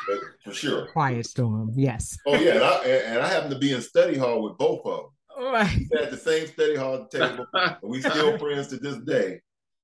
[0.06, 0.87] But for sure.
[0.88, 4.42] quiet storm yes Oh yeah, and I, and I happen to be in study hall
[4.42, 5.52] with both of them.
[5.52, 7.46] right We at the same study hall table.
[7.52, 9.40] and we still friends to this day.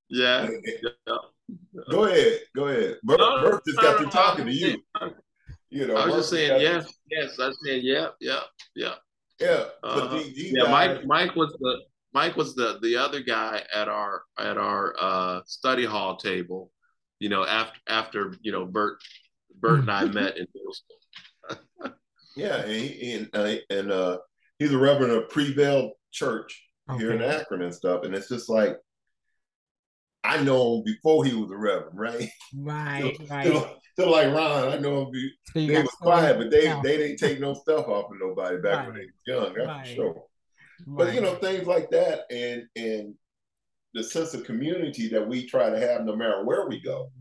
[0.09, 0.47] yeah.
[1.91, 2.97] Go ahead, go ahead.
[3.03, 4.81] Bert, No, Bert just got to no, talking to you.
[5.69, 7.39] You know, I was Bert just saying got- yes, yes.
[7.39, 8.39] I was saying yeah, yeah,
[8.75, 8.95] yeah.
[9.39, 11.05] Yeah, but these, these Yeah, guys, Mike.
[11.05, 11.79] Mike was the
[12.13, 16.71] Mike was the the other guy at our at our uh, study hall table.
[17.19, 18.99] You know, after after you know Bert
[19.59, 21.93] Bert and I met in middle school.
[22.35, 24.17] yeah, and he, and, uh, and uh,
[24.59, 26.61] he's a reverend of Prevail Church
[26.97, 27.37] here in Okay.
[27.37, 28.77] Akron and stuff, and it's just like
[30.25, 32.29] I know him before he was a reverend, right?
[32.55, 35.11] right right Still, still like Ron, I know him.
[35.11, 38.57] Be, So they was quiet, but they they didn't take no stuff off of nobody
[38.57, 39.53] back when they was young.
[39.53, 39.87] That's Right.
[39.87, 40.23] for sure.
[40.87, 43.13] But you know, things like that and and
[43.93, 47.11] the sense of community that we try to have no matter where we go.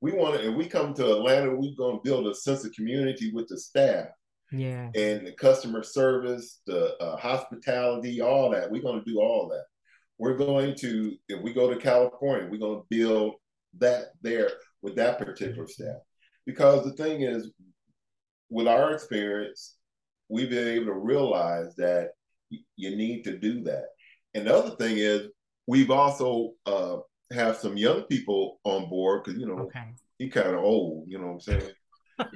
[0.00, 2.72] We want to, if we come to Atlanta, we're going to build a sense of
[2.72, 4.08] community with the staff
[4.52, 8.70] yeah and the customer service, the uh, hospitality, all that.
[8.70, 9.64] We're going to do all that.
[10.18, 13.34] We're going to, if we go to California, we're going to build
[13.78, 14.50] that there
[14.82, 15.98] with that particular staff.
[16.44, 17.50] Because the thing is,
[18.50, 19.76] with our experience,
[20.28, 22.10] we've been able to realize that
[22.76, 23.84] you need to do that.
[24.34, 25.28] And the other thing is,
[25.66, 26.96] we've also uh,
[27.32, 29.84] have some young people on board because you know okay
[30.18, 31.72] he kind of old, you know what I'm saying?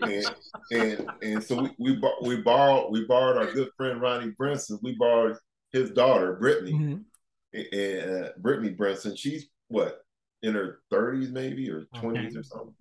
[0.02, 0.36] and
[0.70, 4.78] and and so we we, we borrowed we borrowed our good friend Ronnie Brinson.
[4.82, 5.36] We borrowed
[5.72, 7.04] his daughter Brittany, Mhm.
[7.52, 9.16] And uh, Brittany Brinson.
[9.16, 10.00] She's what
[10.42, 12.38] in her 30s maybe or 20s okay.
[12.38, 12.74] or something.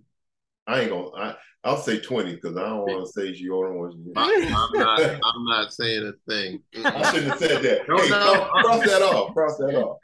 [0.68, 1.10] I ain't gonna.
[1.16, 4.80] I, I'll say 20 because I don't want to say she older than I, I'm
[4.80, 5.02] not.
[5.02, 6.62] I'm not saying a thing.
[6.84, 7.88] I shouldn't have said that.
[7.88, 8.50] No, hey, no.
[8.64, 9.34] Cross, that off.
[9.34, 9.98] Cross that off.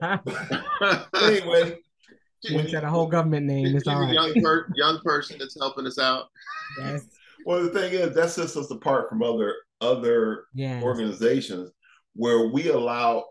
[0.00, 1.78] But, but anyway,
[2.50, 3.76] when said a whole government name.
[3.76, 4.12] It's all right.
[4.12, 6.26] Young, per, young person that's helping us out.
[6.78, 7.04] Yes.
[7.46, 10.82] Well, the thing is, that sets us apart from other other yes.
[10.82, 11.70] organizations
[12.14, 13.24] where we allow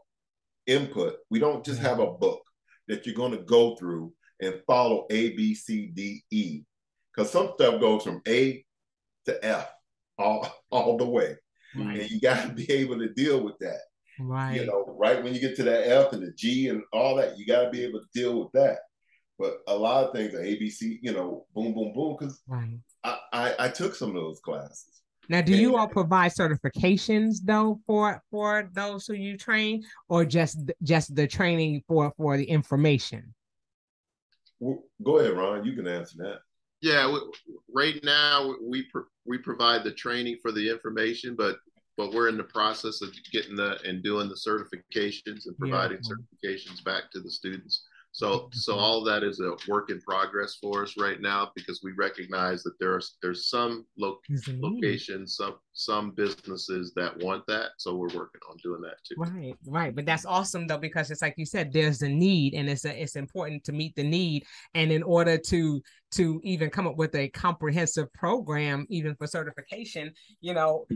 [0.70, 1.16] input.
[1.30, 1.88] We don't just mm-hmm.
[1.88, 2.42] have a book
[2.88, 6.62] that you're going to go through and follow A, B, C, D, E.
[7.14, 8.64] Because some stuff goes from A
[9.26, 9.70] to F
[10.18, 11.36] all, all the way.
[11.76, 12.02] Right.
[12.02, 13.82] And you got to be able to deal with that.
[14.20, 14.56] Right.
[14.56, 17.38] You know, right when you get to that F and the G and all that,
[17.38, 18.80] you got to be able to deal with that.
[19.38, 22.18] But a lot of things are ABC, you know, boom, boom, boom.
[22.20, 22.78] Because right.
[23.04, 24.99] I, I, I took some of those classes.
[25.30, 30.58] Now, do you all provide certifications though for for those who you train, or just
[30.82, 33.34] just the training for for the information?
[34.62, 35.64] Go ahead, Ron.
[35.64, 36.40] You can answer that.
[36.82, 37.16] Yeah,
[37.72, 38.88] right now we
[39.26, 41.60] we provide the training for the information, but
[41.96, 46.50] but we're in the process of getting the and doing the certifications and providing yeah.
[46.50, 47.84] certifications back to the students.
[48.12, 51.92] So, so all that is a work in progress for us right now because we
[51.94, 57.70] recognize that there's there's some lo- locations, some some businesses that want that.
[57.78, 59.16] So we're working on doing that too.
[59.18, 59.96] Right, right.
[59.96, 63.02] But that's awesome though because it's like you said, there's a need, and it's a,
[63.02, 64.44] it's important to meet the need.
[64.74, 65.82] And in order to
[66.12, 70.88] to even come up with a comprehensive program, even for certification, you know,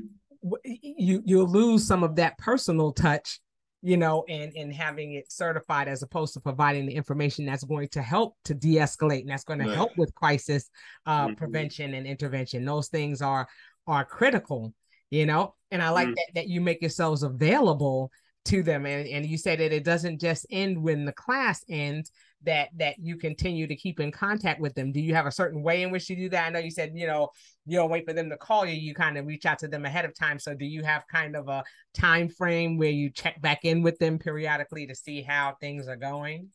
[0.74, 3.40] you you'll lose some of that personal touch
[3.86, 7.90] you know, and and having it certified as opposed to providing the information that's going
[7.90, 9.76] to help to de-escalate and that's going to right.
[9.76, 10.70] help with crisis
[11.06, 11.36] uh, mm-hmm.
[11.36, 12.64] prevention and intervention.
[12.64, 13.46] Those things are
[13.86, 14.74] are critical,
[15.12, 15.56] you know.
[15.70, 16.14] And I like mm-hmm.
[16.16, 18.10] that that you make yourselves available
[18.46, 22.10] to them, and and you said that it doesn't just end when the class ends
[22.46, 24.92] that that you continue to keep in contact with them?
[24.92, 26.48] Do you have a certain way in which you do that?
[26.48, 27.30] I know you said you know
[27.66, 29.86] you don't wait for them to call you you kind of reach out to them
[29.86, 30.40] ahead of time.
[30.40, 31.64] So do you have kind of a
[31.94, 35.96] time frame where you check back in with them periodically to see how things are
[35.96, 36.50] going?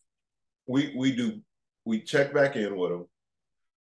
[0.67, 1.41] We we do
[1.85, 3.07] we check back in with them.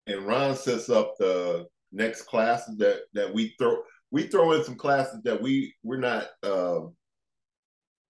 [0.07, 4.77] And ron sets up the next classes that that we throw we throw in some
[4.77, 6.95] classes that we we're not um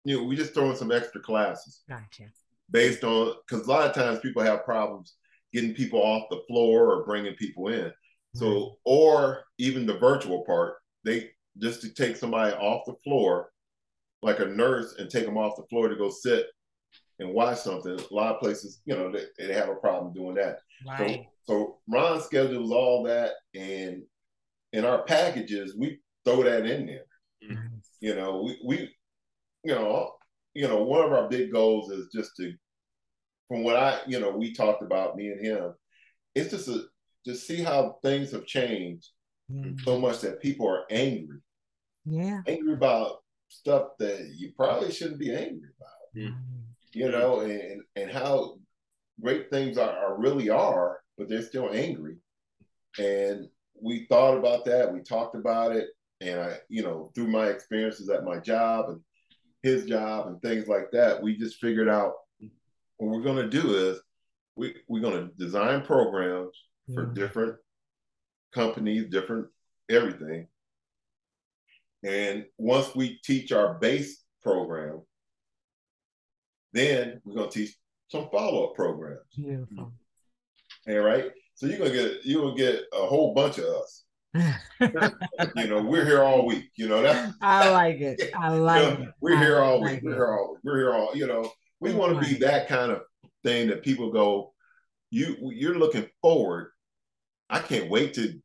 [0.05, 1.83] you know we just throw in some extra classes.
[1.89, 2.31] Gotcha
[2.71, 5.15] based on because a lot of times people have problems
[5.53, 7.93] getting people off the floor or bringing people in.
[8.35, 8.75] So, mm-hmm.
[8.85, 13.51] or even the virtual part, they just to take somebody off the floor,
[14.23, 16.47] like a nurse, and take them off the floor to go sit
[17.19, 17.99] and watch something.
[17.99, 20.59] A lot of places, you know, they, they have a problem doing that.
[20.87, 21.27] Right.
[21.47, 24.03] So, so Ron schedules all that, and
[24.73, 27.07] in our packages, we throw that in there.
[27.43, 27.77] Mm-hmm.
[28.01, 28.95] You know, we we
[29.65, 30.13] you know
[30.59, 32.53] you know, one of our big goals is just to,
[33.47, 35.73] from what I, you know, we talked about me and him,
[36.35, 36.83] it's just a,
[37.27, 39.07] to see how things have changed
[39.49, 39.79] mm-hmm.
[39.85, 41.39] so much that people are angry.
[42.05, 42.41] Yeah.
[42.49, 46.17] Angry about stuff that you probably shouldn't be angry about.
[46.17, 46.65] Mm-hmm.
[46.93, 48.59] You know, and and how
[49.21, 52.17] great things are, are really are, but they're still angry.
[52.99, 53.47] And
[53.81, 54.93] we thought about that.
[54.93, 55.91] We talked about it.
[56.21, 59.01] And I, you know, through my experiences at my job and
[59.63, 62.15] his job and things like that, we just figured out
[62.97, 64.01] what we're going to do is
[64.57, 66.57] we, we're going to design programs
[66.95, 67.15] for mm-hmm.
[67.15, 67.57] different
[68.53, 69.47] companies, different
[69.89, 70.47] everything.
[72.05, 75.03] And once we teach our base program,
[76.73, 77.77] then we're going to teach
[78.09, 79.21] some follow-up programs.
[79.35, 79.93] Beautiful.
[80.89, 81.31] All right.
[81.55, 84.05] So you're gonna get you're gonna get a whole bunch of us
[84.35, 86.71] you know, we're here all week.
[86.77, 87.33] You know that.
[87.43, 88.21] I like it.
[88.37, 89.15] I like you know, it.
[89.21, 90.01] We're here all like week.
[90.05, 90.53] We're here all.
[90.53, 90.61] Week.
[90.65, 91.17] We're here all.
[91.17, 91.51] You know,
[91.81, 93.03] we want to be that kind of
[93.45, 94.53] thing that people go.
[95.11, 96.71] You you're looking forward.
[97.49, 98.39] I can't wait to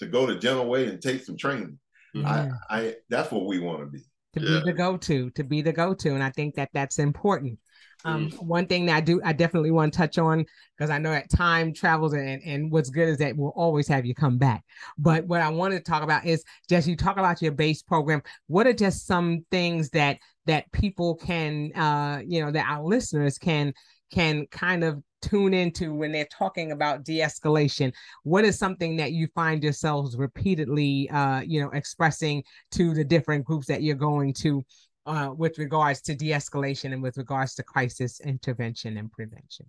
[0.00, 1.78] to go to Gentle Way and take some training.
[2.16, 2.52] I, mm-hmm.
[2.70, 4.04] I that's what we want to be.
[4.34, 4.60] To yeah.
[4.60, 7.58] be the go to, to be the go to, and I think that that's important.
[8.04, 8.42] Um, mm.
[8.42, 10.44] One thing that I do, I definitely want to touch on
[10.76, 14.04] because I know that time travels, and and what's good is that we'll always have
[14.04, 14.64] you come back.
[14.98, 18.22] But what I wanted to talk about is just you talk about your base program.
[18.46, 23.38] What are just some things that that people can, uh, you know, that our listeners
[23.38, 23.72] can
[24.12, 27.90] can kind of tune into when they're talking about de-escalation
[28.24, 33.42] what is something that you find yourselves repeatedly uh, you know expressing to the different
[33.42, 34.62] groups that you're going to
[35.06, 39.66] uh, with regards to de-escalation and with regards to crisis intervention and prevention.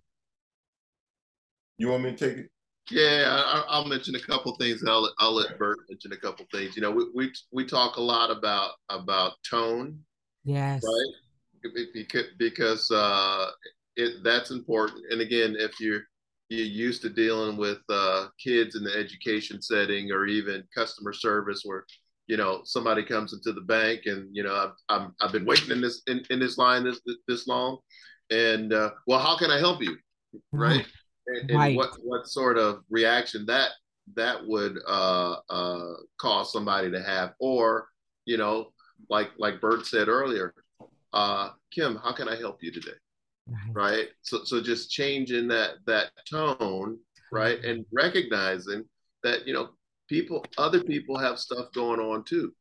[1.78, 2.50] You want me to take it?
[2.90, 4.82] Yeah, I, will mention a couple things.
[4.86, 6.76] I'll let, I'll let Bert mention a couple things.
[6.76, 9.98] You know, we, we we talk a lot about about tone.
[10.44, 10.84] Yes.
[10.84, 11.82] Right.
[11.92, 13.50] Because because uh,
[13.96, 15.02] it that's important.
[15.10, 16.02] And again, if you're
[16.48, 21.62] you're used to dealing with uh, kids in the education setting or even customer service
[21.64, 21.84] where
[22.26, 25.70] you know somebody comes into the bank and you know I've, I'm, I've been waiting
[25.70, 27.78] in this in, in this line this this long.
[28.30, 29.96] And uh, well how can I help you?
[30.52, 30.86] Right?
[31.26, 31.76] And, and Right.
[31.76, 33.70] what what sort of reaction that
[34.14, 37.34] that would uh, uh, cause somebody to have?
[37.40, 37.88] Or
[38.24, 38.72] you know
[39.08, 40.54] like like Bert said earlier
[41.12, 42.98] uh, Kim how can I help you today?
[43.48, 43.74] Right.
[43.74, 44.08] right?
[44.22, 46.98] So so just changing that that tone
[47.32, 47.62] right?
[47.64, 48.84] And recognizing
[49.22, 49.70] that you know
[50.08, 52.52] people other people have stuff going on too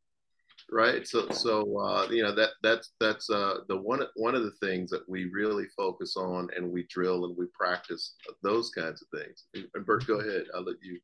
[0.72, 1.08] right?
[1.08, 4.89] So so uh you know that that's that's uh the one one of the things
[4.91, 9.46] that we really focus on and we drill and we practice those kinds of things.
[9.54, 10.46] And, and bert go ahead.
[10.56, 11.00] I'll let you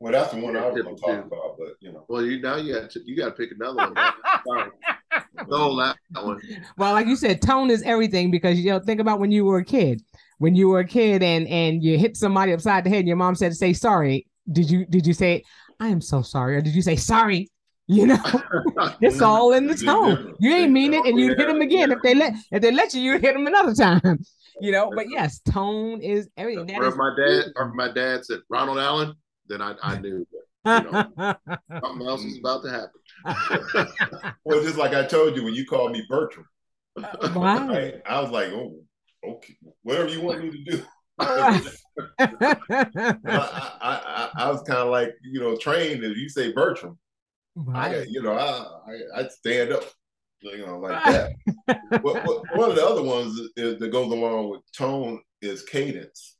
[0.00, 2.24] Well, that's the one I was Yeah, going to talk about, but you know, well
[2.24, 3.94] you now you got to you got to pick another one.
[5.48, 6.40] No that, that one.
[6.76, 9.58] Well, like you said, tone is everything because you know, think about when you were
[9.58, 10.02] a kid.
[10.38, 13.16] When you were a kid and and you hit somebody upside the head and your
[13.16, 14.26] mom said say sorry.
[14.50, 15.44] Did you did you say
[15.80, 17.50] I am so sorry or did you say sorry?
[17.90, 18.18] You know,
[19.00, 20.34] it's all in the tone.
[20.38, 21.90] You ain't mean it, and you hit them again.
[21.90, 24.18] If they let if they let you, you hit them another time.
[24.60, 26.66] You know, but yes, tone is everything.
[26.66, 29.14] That or if my dad or if uh, my dad said ronald allen
[29.46, 30.26] then i, I knew
[30.64, 32.98] that you know, something else was about to happen
[34.44, 36.46] well, just like I told you when you called me Bertram,
[36.96, 37.68] uh, right.
[37.68, 37.94] right?
[38.06, 38.80] I was like, oh,
[39.24, 40.82] okay, whatever you want me to do.
[41.98, 42.30] Right.
[42.40, 42.56] I,
[43.24, 46.04] I, I, I was kind of like, you know, trained.
[46.04, 46.98] If you say Bertram,
[47.56, 47.92] I right.
[47.98, 49.84] got, you know, I, I, I'd stand up,
[50.40, 51.32] you know, like that.
[51.66, 56.36] but, but one of the other ones is, that goes along with tone is cadence.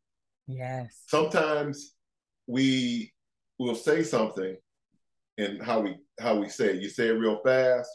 [0.47, 1.03] Yes.
[1.07, 1.95] Sometimes
[2.47, 3.13] we
[3.59, 4.57] will say something,
[5.37, 6.83] and how we how we say it.
[6.83, 7.91] You say it real fast,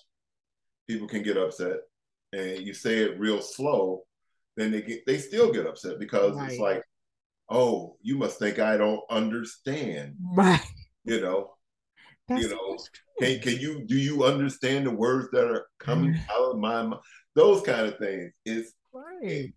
[0.87, 1.77] people can get upset,
[2.31, 4.03] and you say it real slow,
[4.55, 6.83] then they get they still get upset because it's like,
[7.53, 10.59] oh, you must think I don't understand, Right.
[11.05, 11.51] you know.
[12.27, 12.89] That's, You know, that's.
[13.19, 16.29] Can can you do you understand the words that are coming Mm.
[16.31, 17.01] out of my mouth?
[17.35, 18.31] Those kind of things.
[18.45, 19.53] It's right.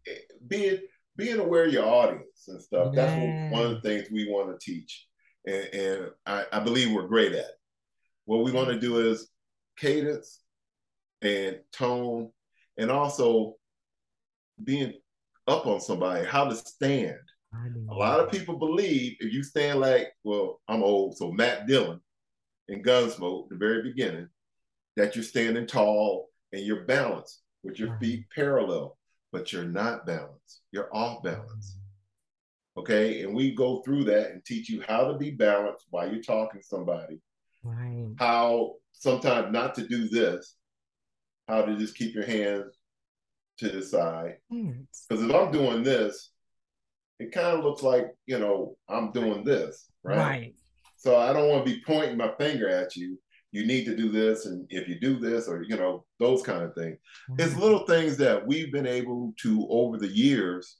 [0.46, 0.78] being
[1.16, 2.94] being aware of your audience and stuff.
[2.94, 3.50] That's Yeah.
[3.50, 5.06] what, one of the things we want to teach,
[5.46, 7.38] and, and I, I believe we're great at.
[7.38, 7.54] it.
[8.26, 9.30] What we want to do is
[9.78, 10.42] cadence
[11.22, 12.30] and tone,
[12.76, 13.54] and also
[14.62, 14.92] being
[15.46, 17.16] up on somebody, how to stand.
[17.90, 22.00] A lot of people believe if you stand like, well, I'm old, so Matt Dillon
[22.68, 24.28] in Gunsmoke, the very beginning,
[24.96, 28.96] that you're standing tall and you're balanced with your feet parallel,
[29.32, 30.62] but you're not balanced.
[30.72, 31.76] You're off balance.
[31.76, 32.80] Mm-hmm.
[32.80, 33.22] Okay.
[33.22, 36.60] And we go through that and teach you how to be balanced while you're talking
[36.60, 37.20] to somebody,
[37.62, 38.14] Right.
[38.18, 40.54] how sometimes not to do this,
[41.48, 42.74] how to just keep your hands
[43.58, 44.36] to the side.
[45.08, 46.30] Because if I'm doing this,
[47.18, 50.18] it kind of looks like, you know, I'm doing this, right?
[50.18, 50.54] Right.
[50.96, 53.18] So I don't want to be pointing my finger at you.
[53.52, 56.62] You need to do this, and if you do this, or you know, those kind
[56.62, 56.98] of things.
[57.38, 60.76] It's little things that we've been able to over the years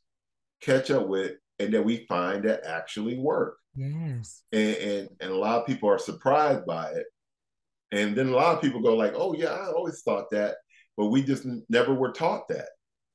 [0.61, 3.57] catch up with, and that we find that actually work.
[3.75, 4.43] Yes.
[4.53, 7.07] And and, and a lot of people are surprised by it.
[7.93, 10.57] And then a lot of people go like, "Oh yeah, I always thought that,"
[10.97, 12.69] but we just never were taught that.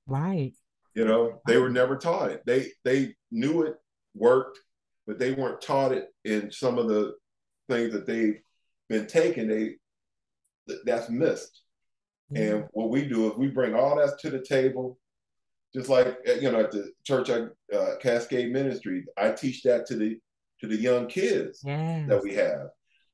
[0.08, 0.54] Right.
[0.94, 2.42] You know, they were never taught it.
[2.46, 3.76] They they knew it
[4.14, 4.60] worked,
[5.08, 7.14] but they weren't taught it in some of the
[7.70, 8.40] things that they've
[8.90, 9.48] been taking.
[9.48, 9.76] They
[10.86, 11.62] that's missed.
[12.34, 14.98] And what we do is we bring all that to the table,
[15.76, 19.04] just like uh, you know at the church at uh, Cascade Ministry.
[19.18, 20.18] I teach that to the
[20.62, 22.08] to the young kids Yes.
[22.10, 22.68] that we have.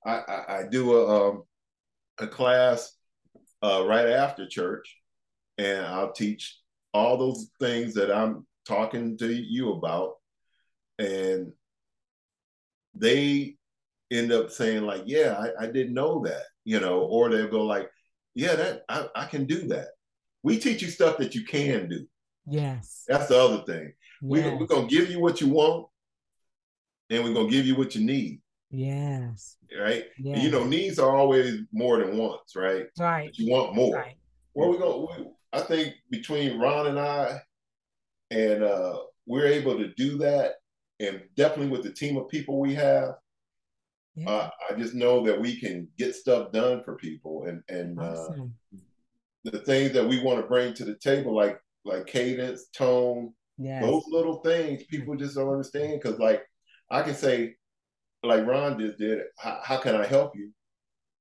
[0.06, 1.44] I I, I do a um,
[2.20, 2.94] a class
[3.64, 4.98] uh, right after church,
[5.58, 6.60] and I'll teach
[6.98, 10.16] all those things that I'm talking to you about,
[11.00, 11.54] and
[12.96, 13.56] they
[14.12, 17.64] end up saying like, "Yeah, I, I didn't know that," you know, or they'll go
[17.64, 17.90] like,
[18.36, 19.90] "Yeah, that I, I can do that."
[20.44, 22.08] We teach you stuff that you can do.
[22.48, 23.04] Yes.
[23.08, 23.94] That's the other thing.
[24.22, 24.58] We, Yes.
[24.60, 25.88] We're gonna give you what you want,
[27.10, 28.42] and we're gonna give you what you need,
[28.72, 29.58] Yes.
[29.78, 30.06] right?
[30.18, 30.44] Yes.
[30.44, 32.88] You know, needs are always more than wants, right?
[32.98, 33.28] Right.
[33.28, 33.96] But you want more.
[33.96, 34.16] Right.
[34.54, 35.32] Well, we're gonna.
[35.54, 37.42] I think between Ron and I,
[38.32, 40.54] and uh, we're able to do that,
[41.00, 43.16] and definitely with the team of people we have,
[44.16, 44.30] Yeah.
[44.30, 48.30] uh, I just know that we can get stuff done for people, and and uh,
[49.44, 53.82] the things that we want to bring to the table, like like cadence, tone, Yes.
[53.84, 56.00] those little things, people just don't understand.
[56.02, 56.44] Because like
[56.92, 57.56] I can say,
[58.24, 60.52] like Ron just did, how, how can I help you?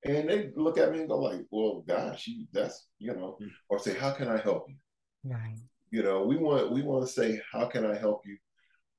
[0.07, 3.49] And they look at me and go like, well, gosh, you, that's you know, hmm.
[3.69, 4.77] or say, how can I help you?
[5.25, 5.59] Right.
[5.91, 8.37] You know, we want we want to say, how can I help you?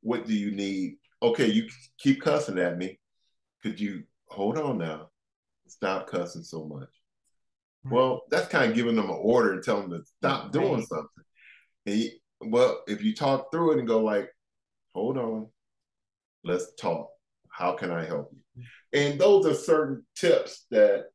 [0.01, 0.97] What do you need?
[1.22, 2.99] Okay, you keep cussing at me.
[3.64, 5.10] Could you hold on now?
[5.68, 6.89] Stop cussing so much.
[7.84, 7.93] Right.
[7.93, 11.24] Well, that's kind of giving them an order and telling them to stop doing something.
[11.86, 14.30] He, well, if you talk through it and go like,
[14.93, 15.47] hold on,
[16.43, 17.10] let's talk.
[17.49, 18.39] How can I help you?
[18.93, 21.05] And those are certain tips that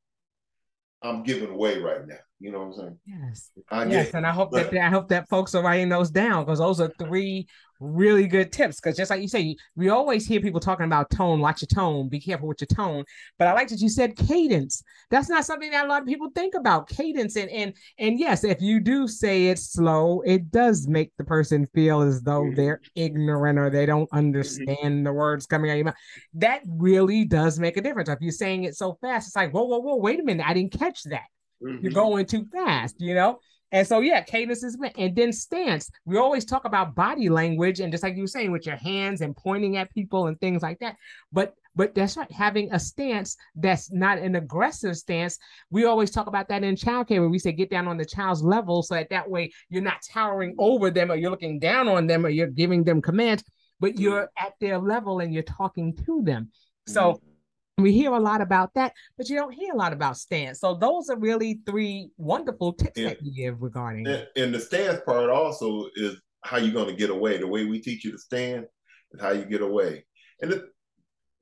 [1.03, 2.17] I'm giving away right now.
[2.43, 2.99] You know what I'm saying?
[3.07, 3.51] Yes.
[3.71, 6.59] I yes, and I hope that I hope that folks are writing those down because
[6.59, 7.47] those are three
[7.79, 11.41] really good tips because just like you say we always hear people talking about tone
[11.41, 13.05] watch your tone be careful with your tone
[13.41, 16.31] but i like that you said cadence that's not something that a lot of people
[16.33, 20.87] think about cadence and and and yes if you do say it slow it does
[20.87, 22.55] make the person feel as though mm-hmm.
[22.55, 24.19] they're ignorant or they don't mm-hmm.
[24.19, 25.95] understand the words coming out of your mouth
[26.35, 29.65] that really does make a difference if you're saying it so fast it's like whoa
[29.65, 31.27] whoa whoa wait a minute i didn't catch that
[31.63, 31.79] mm-hmm.
[31.83, 33.39] you're going too fast you know
[33.73, 35.91] and so, yeah, cadence is and then stance.
[36.05, 39.23] We always talk about body language and just like you were saying with your hands
[39.23, 40.97] and pointing at people and things like that.
[41.33, 45.39] But but that's right, having a stance that's not an aggressive stance.
[45.71, 48.43] We always talk about that in childcare when we say get down on the child's
[48.43, 52.07] level so that that way you're not towering over them or you're looking down on
[52.07, 53.43] them or you're giving them commands,
[53.81, 56.51] but you're at their level and you're talking to them.
[56.87, 57.32] So mm-hmm
[57.79, 60.61] we hear a lot about that, but you don't hear a lot about stance.
[60.61, 64.07] So those are really three wonderful tips and, that you give regarding.
[64.07, 67.39] And, and the stance part also is how you're going to get away.
[67.39, 68.67] The way we teach you to stand
[69.13, 70.05] is how you get away.
[70.41, 70.69] And the,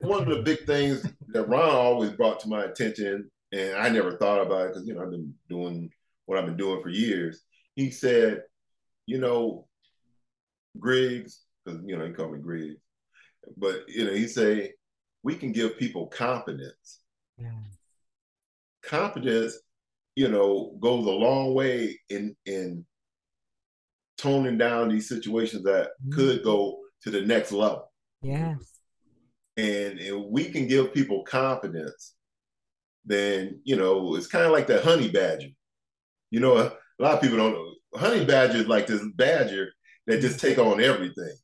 [0.01, 4.17] one of the big things that Ron always brought to my attention, and I never
[4.17, 5.91] thought about it because you know I've been doing
[6.27, 7.43] what I've been doing for years.
[7.75, 8.43] He said,
[9.07, 9.67] you know,
[10.79, 12.81] Griggs, because you know he called me Griggs,
[13.57, 14.73] but you know he say
[15.23, 17.01] we can give people confidence.
[17.39, 17.53] Yeah.
[18.83, 19.59] Confidence,
[20.17, 22.85] you know, goes a long way in in
[24.19, 26.13] toning down these situations that mm-hmm.
[26.13, 27.91] could go to the next level.
[28.23, 28.57] Yes.
[29.57, 32.15] And if we can give people confidence,
[33.05, 35.49] then you know it's kind of like the honey badger.
[36.31, 37.75] You know, a, a lot of people don't know.
[37.95, 39.73] Honey badger is like this badger
[40.07, 41.35] that just take on everything,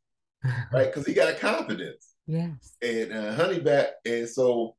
[0.73, 0.87] right?
[0.87, 2.16] Because he got confidence.
[2.27, 2.77] Yes.
[2.83, 4.75] And uh, Honey Bat, and so,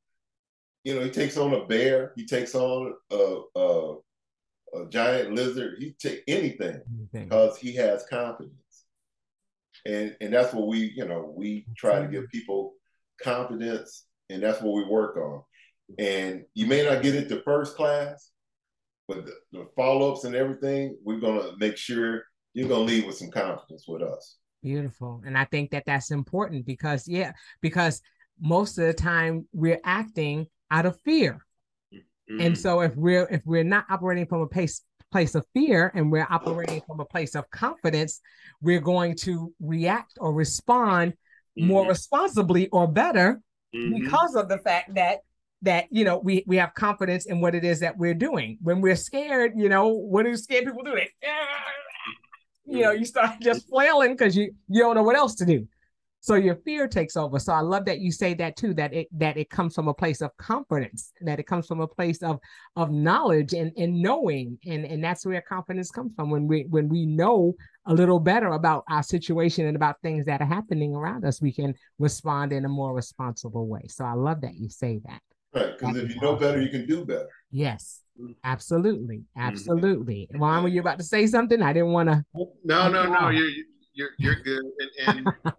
[0.84, 3.96] you know, he takes on a bear, he takes on a, a,
[4.76, 6.82] a giant lizard, he take anything
[7.26, 8.54] because he has confidence.
[9.86, 12.74] And and that's what we, you know, we try to give people
[13.22, 15.44] confidence, and that's what we work on.
[15.98, 18.32] And you may not get it to first class,
[19.08, 22.24] but the, the follow-ups and everything, we're gonna make sure
[22.54, 24.38] you're gonna leave with some confidence with us.
[24.64, 25.22] Beautiful.
[25.26, 28.02] And I think that that's important because, yeah, because
[28.40, 31.46] most of the time we're acting out of fear.
[31.94, 32.42] Mm-hmm.
[32.42, 34.82] And so if we're if we're not operating from a place
[35.12, 38.20] place of fear and we're operating from a place of confidence,
[38.62, 41.14] we're going to react or respond
[41.58, 41.68] mm-hmm.
[41.68, 43.40] more responsibly or better
[43.74, 43.94] mm-hmm.
[43.94, 45.20] because of the fact that
[45.62, 48.58] that you know we we have confidence in what it is that we're doing.
[48.62, 50.96] When we're scared, you know, what do scared people do?
[50.96, 51.10] They
[52.68, 55.68] you know, you start just flailing because you you don't know what else to do.
[56.20, 57.40] So your fear takes over.
[57.40, 59.94] So I love that you say that too, that it that it comes from a
[59.94, 62.40] place of confidence, that it comes from a place of
[62.76, 64.58] of knowledge and, and knowing.
[64.66, 67.54] And, and that's where confidence comes from when we when we know
[67.86, 71.54] a little better about our situation and about things that are happening around us, we
[71.54, 73.86] can respond in a more responsible way.
[73.88, 75.22] So I love that you say that.
[75.54, 75.78] Right.
[75.78, 77.30] Because if you know better, you can do better.
[77.52, 78.02] Yes.
[78.44, 79.40] Absolutely, mm-hmm.
[79.42, 80.28] absolutely.
[80.32, 80.40] Mm-hmm.
[80.40, 81.62] Juan, were you about to say something?
[81.62, 82.24] I didn't want to.
[82.64, 83.30] No, no, no.
[83.30, 83.50] You're
[83.94, 84.64] you're you're good.
[85.06, 85.54] And, and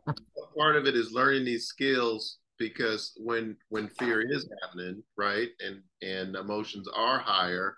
[0.56, 5.82] part of it is learning these skills because when when fear is happening, right, and
[6.02, 7.76] and emotions are higher,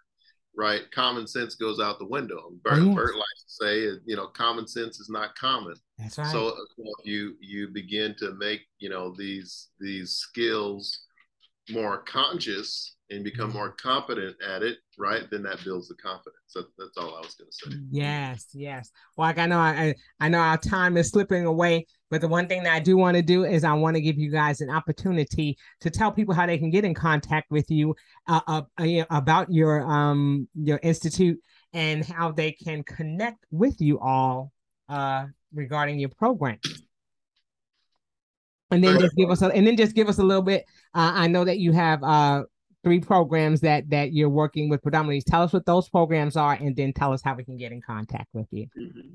[0.57, 2.51] right, common sense goes out the window.
[2.63, 2.95] Bert, oh, yes.
[2.95, 5.75] Bert likes to say, you know, common sense is not common.
[5.99, 6.33] That's right.
[6.33, 6.55] So
[7.05, 11.07] you you begin to make you know these these skills
[11.73, 13.59] more conscious and become mm-hmm.
[13.59, 15.23] more competent at it, right?
[15.31, 16.39] Then that builds the confidence.
[16.47, 17.83] So that's all I was going to say.
[17.91, 18.91] Yes, yes.
[19.17, 22.47] Well, like I know, I I know our time is slipping away, but the one
[22.47, 24.71] thing that I do want to do is I want to give you guys an
[24.71, 27.95] opportunity to tell people how they can get in contact with you
[28.29, 31.39] uh, uh, uh about your um your institute
[31.73, 34.53] and how they can connect with you all
[34.89, 36.59] uh regarding your program
[38.71, 40.65] and then just give us a and then just give us a little bit
[40.95, 42.43] uh, i know that you have uh
[42.83, 45.23] three programs that that you're working with predominantly.
[45.23, 47.81] Tell us what those programs are, and then tell us how we can get in
[47.81, 48.67] contact with you.
[48.79, 49.15] Mm-hmm.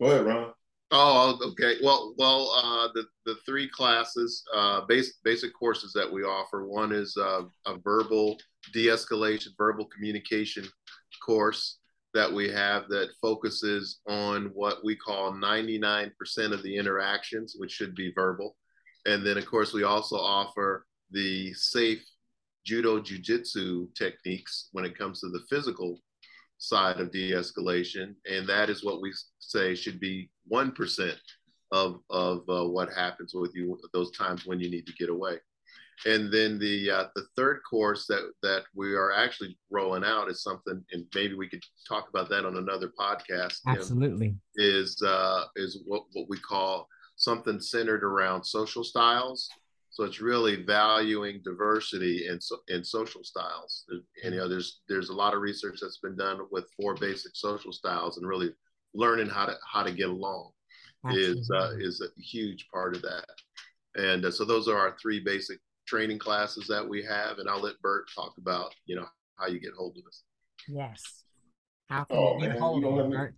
[0.00, 0.52] Go ahead, Ron.
[0.94, 1.76] Oh, okay.
[1.82, 6.66] Well, well, uh, the the three classes, uh, basic basic courses that we offer.
[6.66, 8.36] One is uh, a verbal
[8.72, 10.66] de-escalation, verbal communication
[11.24, 11.78] course.
[12.14, 16.10] That we have that focuses on what we call 99%
[16.52, 18.56] of the interactions, which should be verbal.
[19.06, 22.02] And then, of course, we also offer the safe
[22.64, 25.98] judo jujitsu techniques when it comes to the physical
[26.58, 31.18] side of de-escalation, and that is what we say should be one percent
[31.72, 35.38] of of uh, what happens with you those times when you need to get away.
[36.04, 40.42] And then the uh, the third course that that we are actually rolling out is
[40.42, 43.58] something, and maybe we could talk about that on another podcast.
[43.66, 49.48] Absolutely, Tim, is uh, is what what we call something centered around social styles
[49.92, 53.84] so it's really valuing diversity in, so, in social styles.
[54.24, 57.32] And, you know, there's there's a lot of research that's been done with four basic
[57.34, 58.52] social styles, and really
[58.94, 60.50] learning how to how to get along
[61.04, 61.40] Absolutely.
[61.40, 63.26] is uh, is a huge part of that.
[63.94, 65.60] And uh, so those are our three basic
[65.92, 69.60] training classes that we have, and I'll let Bert talk about you know how you
[69.60, 70.22] get hold of us.
[70.66, 71.24] Yes.
[71.90, 73.34] How can oh, you get hold of Bert?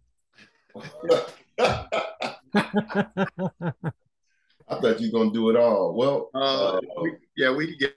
[4.68, 5.96] I thought you were gonna do it all.
[5.96, 7.90] Well, uh, uh, we, yeah, we give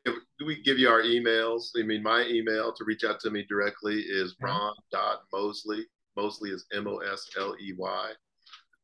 [0.43, 1.70] we give you our emails.
[1.80, 5.86] I mean, my email to reach out to me directly is ron dot mosley.
[6.16, 8.12] Mosley is M O S L E Y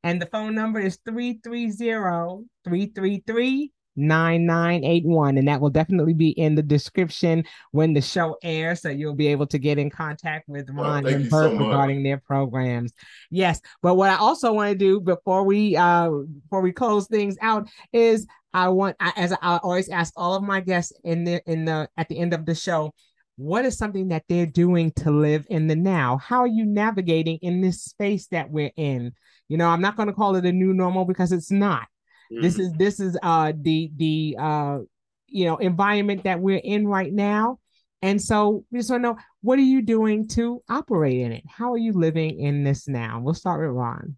[0.05, 6.62] And the phone number is 330 333 9981 and that will definitely be in the
[6.62, 11.07] description when the show airs so you'll be able to get in contact with Ron
[11.07, 12.93] and Bert so regarding their programs.
[13.30, 16.11] Yes but what I also want to do before we uh
[16.43, 20.43] before we close things out is I want I, as I always ask all of
[20.43, 22.93] my guests in the in the at the end of the show
[23.36, 26.18] what is something that they're doing to live in the now?
[26.18, 29.12] How are you navigating in this space that we're in?
[29.49, 31.86] You know i'm not going to call it a new normal because it's not
[32.33, 32.43] Mm-hmm.
[32.43, 34.78] This is this is uh the the uh
[35.26, 37.59] you know environment that we're in right now.
[38.05, 41.45] And so we just want to know what are you doing to operate in it?
[41.47, 43.20] How are you living in this now?
[43.20, 44.16] We'll start with Ron.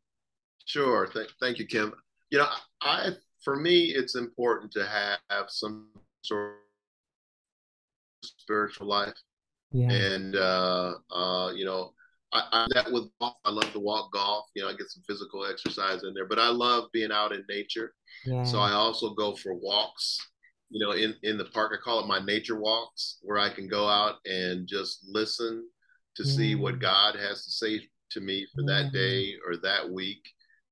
[0.65, 1.07] Sure.
[1.07, 1.93] Th- thank you, Kim.
[2.31, 2.49] You know,
[2.81, 3.11] I
[3.43, 5.89] for me, it's important to have, have some
[6.23, 6.55] sort
[8.23, 9.15] of spiritual life.
[9.71, 9.91] Yeah.
[9.91, 11.93] And uh, uh, you know,
[12.35, 13.37] I, I that with golf.
[13.45, 14.47] I love to walk golf.
[14.55, 17.45] You know, I get some physical exercise in there, but I love being out in
[17.49, 17.95] nature.
[18.26, 18.43] Yeah.
[18.43, 20.18] So I also go for walks.
[20.70, 23.68] You know, in in the park, I call it my nature walks, where I can
[23.68, 25.68] go out and just listen
[26.16, 26.32] to yeah.
[26.32, 28.82] see what God has to say to me for yeah.
[28.82, 30.22] that day or that week.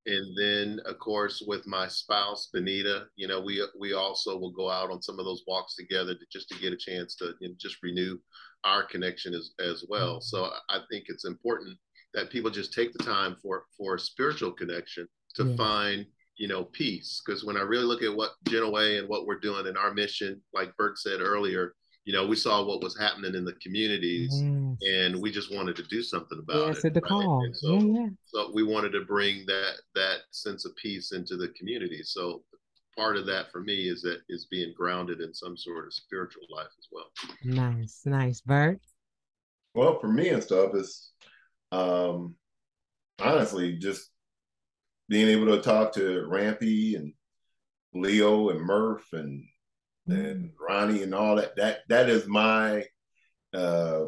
[0.05, 4.69] And then, of course, with my spouse Benita, you know, we we also will go
[4.69, 7.51] out on some of those walks together to, just to get a chance to you
[7.51, 8.19] know, just renew
[8.65, 10.21] our connection as, as well.
[10.21, 11.77] So I think it's important
[12.15, 15.57] that people just take the time for for spiritual connection to yeah.
[15.57, 16.07] find
[16.37, 17.23] you know peace.
[17.25, 20.41] Because when I really look at what Way and what we're doing in our mission,
[20.53, 24.93] like Bert said earlier, you know, we saw what was happening in the communities, yes.
[24.95, 26.95] and we just wanted to do something about yes, it.
[26.95, 27.09] The right?
[27.09, 27.49] call.
[27.53, 28.07] So, yeah, yeah.
[28.25, 32.03] so we wanted to bring that that sense of peace into the community.
[32.03, 32.43] So
[32.97, 36.43] part of that for me is that is being grounded in some sort of spiritual
[36.51, 37.11] life as well.
[37.45, 38.81] Nice, nice, Bert.
[39.75, 41.11] Well, for me and stuff is
[41.71, 42.35] um
[43.19, 44.11] honestly just
[45.09, 47.13] being able to talk to Rampy and
[47.95, 49.45] Leo and Murph and
[50.09, 50.25] mm-hmm.
[50.25, 51.57] and Ronnie and all that.
[51.57, 52.85] That that is my
[53.55, 54.07] uh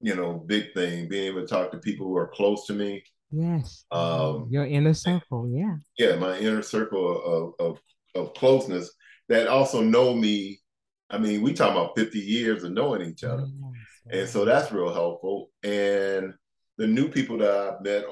[0.00, 3.04] you know big thing, being able to talk to people who are close to me
[3.32, 3.84] Yes.
[3.90, 5.76] Um, Your inner circle, yeah.
[5.98, 7.78] Yeah, my inner circle of, of,
[8.14, 8.92] of closeness
[9.28, 10.60] that also know me.
[11.08, 13.46] I mean, we talk about 50 years of knowing each other.
[13.46, 14.20] Yes.
[14.20, 15.50] And so that's real helpful.
[15.62, 16.34] And
[16.78, 18.04] the new people that I've met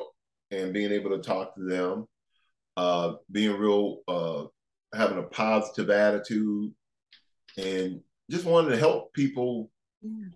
[0.51, 2.07] and being able to talk to them,
[2.77, 4.45] uh, being real uh,
[4.95, 6.73] having a positive attitude
[7.59, 8.01] and
[8.31, 9.71] just wanted to help people
[10.03, 10.29] yeah.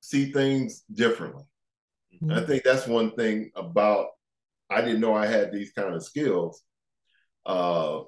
[0.00, 1.44] see things differently.
[2.30, 4.08] I think that's one thing about
[4.70, 6.62] I didn't know I had these kind of skills.
[7.44, 8.02] Uh,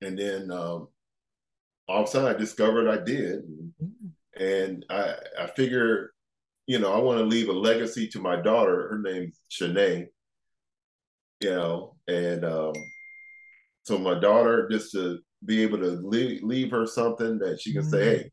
[0.00, 0.88] and then um,
[1.88, 3.42] all of a sudden I discovered I did.
[4.38, 6.12] And I, I figure,
[6.66, 8.88] you know, I want to leave a legacy to my daughter.
[8.88, 10.06] Her name's Shanae,
[11.40, 12.72] you know, and um,
[13.82, 17.82] so my daughter, just to be able to leave, leave her something that she can
[17.82, 17.90] mm-hmm.
[17.90, 18.30] say, hey,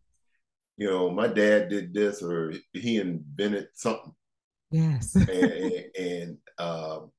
[0.77, 4.13] you know, my dad did this or he invented something.
[4.71, 5.15] Yes.
[5.15, 7.11] and, and um,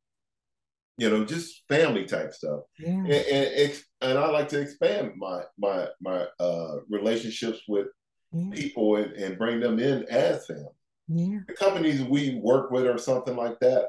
[1.00, 2.60] you know, just family type stuff.
[2.78, 2.90] Yeah.
[2.90, 7.86] And, and, and I like to expand my my my uh, relationships with
[8.32, 8.50] yeah.
[8.52, 10.66] people and, and bring them in as family.
[11.08, 11.38] Yeah.
[11.48, 13.88] The companies we work with or something like that,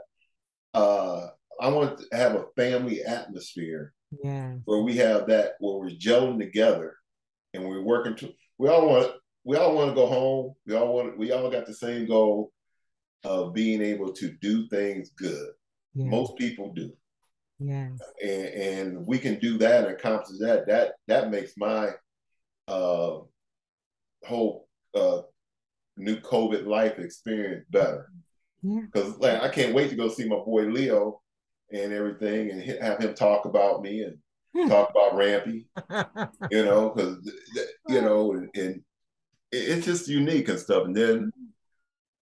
[0.74, 1.28] uh,
[1.60, 3.94] I want to have a family atmosphere.
[4.24, 4.56] Yeah.
[4.64, 6.96] Where we have that where we're gelling together
[7.54, 9.12] and we're working to we all want
[9.44, 10.54] we all want to go home.
[10.66, 12.54] We all want we all got the same goal
[13.24, 15.50] of being able to do things good.
[15.94, 16.06] Yeah.
[16.06, 16.92] Most people do.
[17.60, 17.92] Yes.
[18.24, 20.68] And, and we can do that and accomplish that.
[20.68, 21.92] That that makes my
[22.68, 23.20] uh,
[24.24, 25.22] whole uh,
[25.98, 28.10] new COVID life experience better.
[28.64, 29.34] Because yeah.
[29.34, 31.22] like I can't wait to go see my boy Leo
[31.72, 34.18] and everything, and have him talk about me and
[34.56, 34.68] hmm.
[34.68, 35.68] talk about Rampy.
[36.52, 37.32] you know, because
[37.88, 38.82] you know, and, and
[39.52, 40.86] it's just unique and stuff.
[40.86, 41.32] And then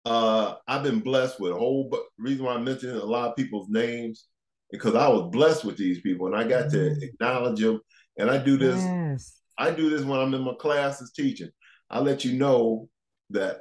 [0.05, 1.89] uh, I've been blessed with a whole.
[1.91, 4.27] But reason why I mentioned a lot of people's names
[4.71, 7.03] because I was blessed with these people and I got to mm.
[7.03, 7.81] acknowledge them.
[8.19, 8.83] And I do this.
[8.83, 9.39] Yes.
[9.59, 11.51] I do this when I'm in my classes teaching.
[11.91, 12.89] I let you know
[13.31, 13.59] that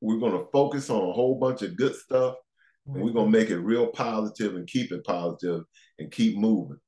[0.00, 2.34] we're going to focus on a whole bunch of good stuff
[2.88, 2.96] mm-hmm.
[2.96, 5.62] and we're going to make it real positive and keep it positive
[5.98, 6.78] and keep moving.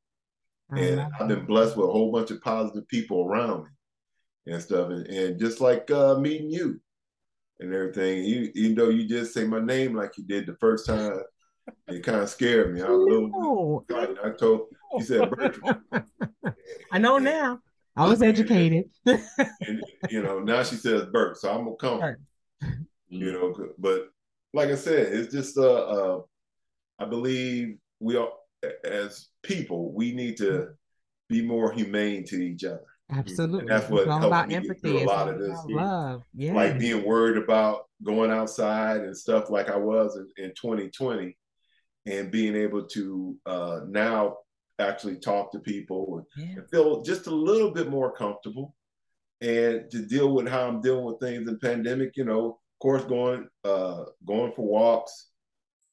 [0.72, 4.90] and I've been blessed with a whole bunch of positive people around me and stuff.
[4.90, 6.80] And, and just like uh, meeting you
[7.61, 10.87] and everything, you, even though you just say my name like you did the first
[10.87, 11.21] time,
[11.89, 12.83] it kind of scared me.
[12.83, 13.87] I was little
[14.25, 15.85] I told he said Bertram.
[16.93, 17.61] I know now.
[17.95, 18.85] I was educated.
[19.07, 22.01] and, you know, now she says Bert, so I'm gonna come.
[22.01, 22.17] Right.
[23.09, 24.09] You know, but
[24.55, 26.21] like I said, it's just uh, uh
[26.99, 28.31] I believe we are
[28.85, 30.69] as people, we need to
[31.29, 32.87] be more humane to each other.
[33.13, 33.61] Absolutely.
[33.61, 34.75] And that's what helped about me empathy.
[34.75, 35.59] get through a lot of this.
[35.69, 36.23] Love.
[36.35, 36.55] Yeah.
[36.55, 41.37] Like being worried about going outside and stuff like I was in, in 2020
[42.07, 44.39] and being able to uh, now
[44.79, 46.57] actually talk to people and, yeah.
[46.57, 48.75] and, feel just a little bit more comfortable
[49.41, 53.05] and to deal with how I'm dealing with things in pandemic, you know, of course,
[53.05, 55.29] going, uh, going for walks,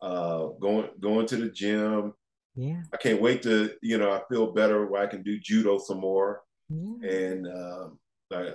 [0.02, 2.14] uh, going, going to the gym.
[2.56, 2.82] Yeah.
[2.94, 6.00] I can't wait to, you know, I feel better where I can do judo some
[6.00, 6.42] more.
[6.70, 7.10] Yeah.
[7.10, 8.00] And, um,
[8.32, 8.54] I,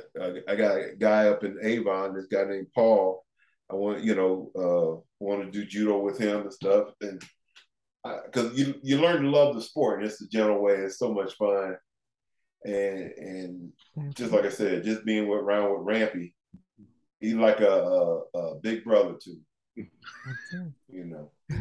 [0.48, 3.24] I, got a guy up in Avon, this guy named Paul.
[3.70, 6.90] I want, you know, uh, want to do judo with him and stuff.
[7.00, 7.20] And
[8.26, 10.74] because you you learn to love the sport and it's the general way.
[10.74, 11.76] It's so much fun,
[12.64, 13.72] and and
[14.14, 16.34] just like I said, just being with, around with Rampy,
[17.20, 19.40] he's like a, a, a big brother too.
[19.76, 21.30] you know.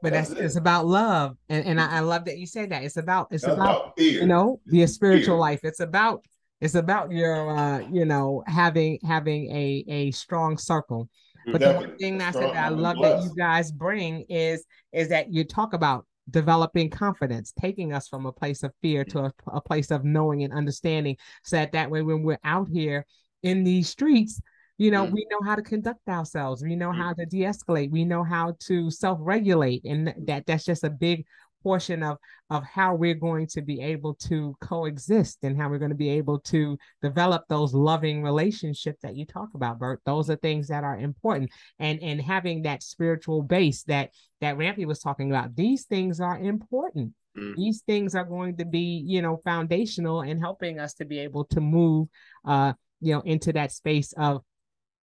[0.00, 2.84] But that's, that's it's about love, and and I, I, love that you said that.
[2.84, 5.40] It's about it's about, about you know your spiritual fear.
[5.40, 5.60] life.
[5.64, 6.24] It's about
[6.60, 11.08] it's about your uh you know having having a a strong circle
[11.52, 11.84] but Definitely.
[11.84, 15.44] the one thing that's that I love that you guys bring is is that you
[15.44, 19.90] talk about developing confidence, taking us from a place of fear to a, a place
[19.90, 23.06] of knowing and understanding, so that that way when we're out here
[23.42, 24.40] in these streets,
[24.78, 25.12] you know, mm.
[25.12, 26.62] we know how to conduct ourselves.
[26.62, 26.96] We know mm.
[26.96, 27.90] how to de-escalate.
[27.90, 31.26] We know how to self-regulate, and that that's just a big
[31.62, 32.16] portion of
[32.50, 36.08] of how we're going to be able to coexist and how we're going to be
[36.08, 40.84] able to develop those loving relationships that you talk about bert those are things that
[40.84, 44.10] are important and and having that spiritual base that
[44.40, 47.54] that rampy was talking about these things are important mm.
[47.56, 51.44] these things are going to be you know foundational in helping us to be able
[51.44, 52.08] to move
[52.46, 54.42] uh you know into that space of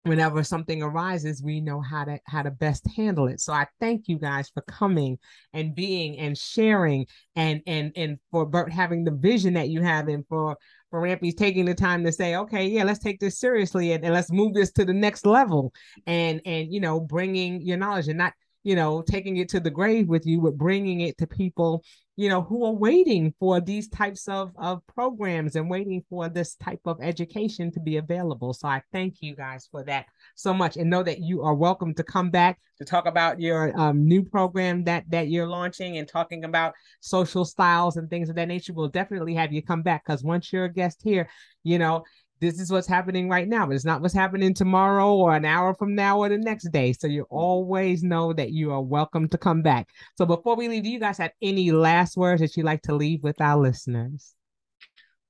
[0.09, 3.41] whenever something arises we know how to how to best handle it.
[3.41, 5.19] So i thank you guys for coming
[5.53, 7.07] and being and sharing
[7.37, 10.57] and and and for bert having the vision that you have and for
[10.91, 14.15] for rampy's taking the time to say okay yeah let's take this seriously and, and
[14.15, 15.73] let's move this to the next level.
[16.07, 18.33] And and you know bringing your knowledge and not
[18.65, 21.83] you know, taking it to the grave with you, but bringing it to people,
[22.17, 26.57] you know, who are waiting for these types of, of programs and waiting for this
[26.57, 28.53] type of education to be available.
[28.53, 31.95] So I thank you guys for that so much and know that you are welcome
[31.95, 36.09] to come back to talk about your um, new program that that you're launching and
[36.09, 38.73] talking about social styles and things of that nature.
[38.73, 41.29] We'll definitely have you come back because once you're a guest here,
[41.65, 42.05] you know,
[42.41, 45.75] this is what's happening right now, but it's not what's happening tomorrow or an hour
[45.75, 46.93] from now or the next day.
[46.93, 49.89] So you always know that you are welcome to come back.
[50.17, 52.95] So before we leave, do you guys have any last words that you'd like to
[52.95, 54.35] leave with our listeners?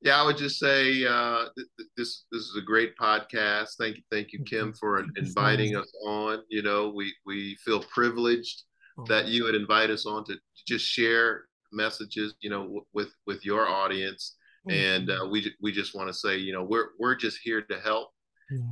[0.00, 3.70] Yeah, I would just say uh, th- this this is a great podcast.
[3.78, 6.42] Thank you, thank you, Kim, for inviting us on.
[6.48, 8.62] You know, we we feel privileged
[9.08, 10.36] that you would invite us on to
[10.66, 12.34] just share messages.
[12.40, 14.36] You know, with with your audience
[14.70, 17.80] and uh, we we just want to say you know we're we're just here to
[17.80, 18.10] help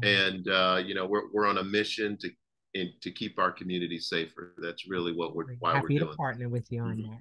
[0.02, 2.30] and uh, you know we're we're on a mission to
[2.74, 4.54] in, to keep our community safer.
[4.58, 7.10] That's really what we're why happy we're to doing partner with you on mm-hmm.
[7.10, 7.20] that.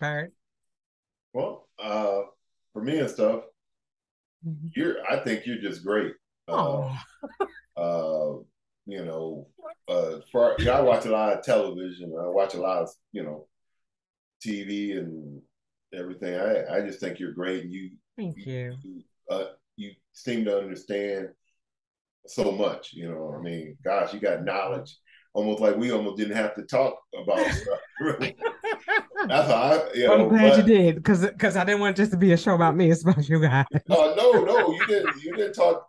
[0.00, 0.32] Bert?
[1.32, 2.22] well uh
[2.72, 3.42] for me and stuff
[4.46, 4.68] mm-hmm.
[4.74, 6.14] you're i think you're just great.
[6.46, 6.94] Uh,
[7.76, 8.32] uh
[8.86, 9.46] you know
[9.88, 12.12] uh for you know, i watch a lot of television.
[12.18, 13.46] I watch a lot of you know
[14.44, 15.42] tv and
[15.94, 16.34] everything.
[16.34, 17.64] I I just think you're great.
[17.64, 18.76] You thank you.
[18.82, 19.44] You, uh,
[19.76, 21.28] you seem to understand
[22.26, 22.92] so much.
[22.92, 24.96] You know, I mean, gosh, you got knowledge.
[25.34, 27.78] Almost like we almost didn't have to talk about stuff.
[28.00, 28.36] Really.
[29.26, 29.92] That's how I.
[29.94, 32.32] You know, I'm glad but, you did, because because I didn't want just to be
[32.32, 32.90] a show about me.
[32.90, 33.66] It's about you guys.
[33.90, 35.22] Oh uh, no, no, you didn't.
[35.22, 35.86] You didn't talk.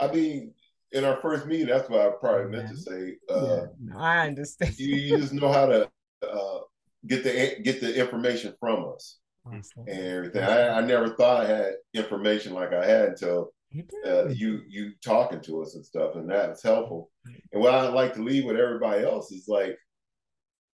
[0.00, 0.52] I mean,
[0.92, 3.16] in our first meeting, that's what I probably meant to say.
[3.28, 4.78] Uh, yeah, no, I understand.
[4.78, 5.88] You, you, just know how to
[6.28, 6.58] uh,
[7.06, 10.42] get the get the information from us and everything.
[10.42, 13.52] I, I never thought I had information like I had until
[14.06, 17.10] uh, you you talking to us and stuff, and that's helpful.
[17.52, 19.76] And what I like to leave with everybody else is like,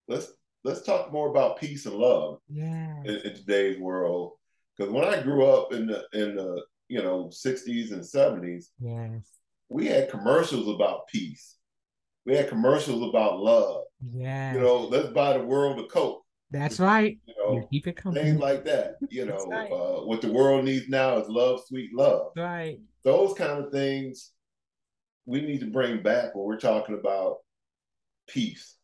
[0.08, 0.32] let's
[0.64, 2.96] let's talk more about peace and love yeah.
[3.04, 4.32] in, in today's world.
[4.76, 9.22] Because when I grew up in the in the you know 60s and 70s, yes,
[9.68, 11.56] we had commercials about peace.
[12.26, 13.84] We had commercials about love.
[14.12, 16.19] Yeah, you know, let's buy the world a coke.
[16.50, 17.18] That's right.
[17.26, 18.22] You know, you keep it coming.
[18.22, 18.96] Things like that.
[19.08, 19.70] You know, right.
[19.70, 22.32] uh, what the world needs now is love, sweet love.
[22.36, 22.80] Right.
[23.04, 24.32] Those kind of things
[25.26, 27.36] we need to bring back when we're talking about
[28.28, 28.76] peace.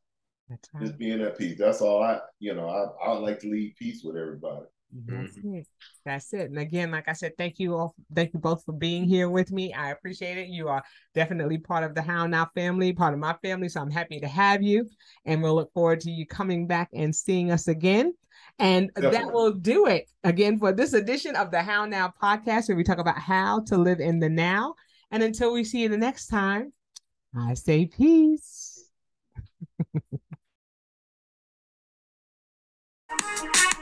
[0.48, 0.60] Right.
[0.80, 1.58] Just being at peace.
[1.58, 4.66] That's all I, you know, I, I like to leave peace with everybody.
[5.04, 5.56] That's mm-hmm.
[5.56, 5.68] it.
[6.04, 6.50] That's it.
[6.50, 7.94] And again, like I said, thank you all.
[8.14, 9.72] Thank you both for being here with me.
[9.72, 10.48] I appreciate it.
[10.48, 10.82] You are
[11.14, 13.68] definitely part of the How Now family, part of my family.
[13.68, 14.88] So I'm happy to have you.
[15.24, 18.14] And we'll look forward to you coming back and seeing us again.
[18.58, 19.18] And definitely.
[19.18, 22.84] that will do it again for this edition of the How Now podcast, where we
[22.84, 24.74] talk about how to live in the now.
[25.10, 26.72] And until we see you the next time,
[27.36, 28.88] I say peace.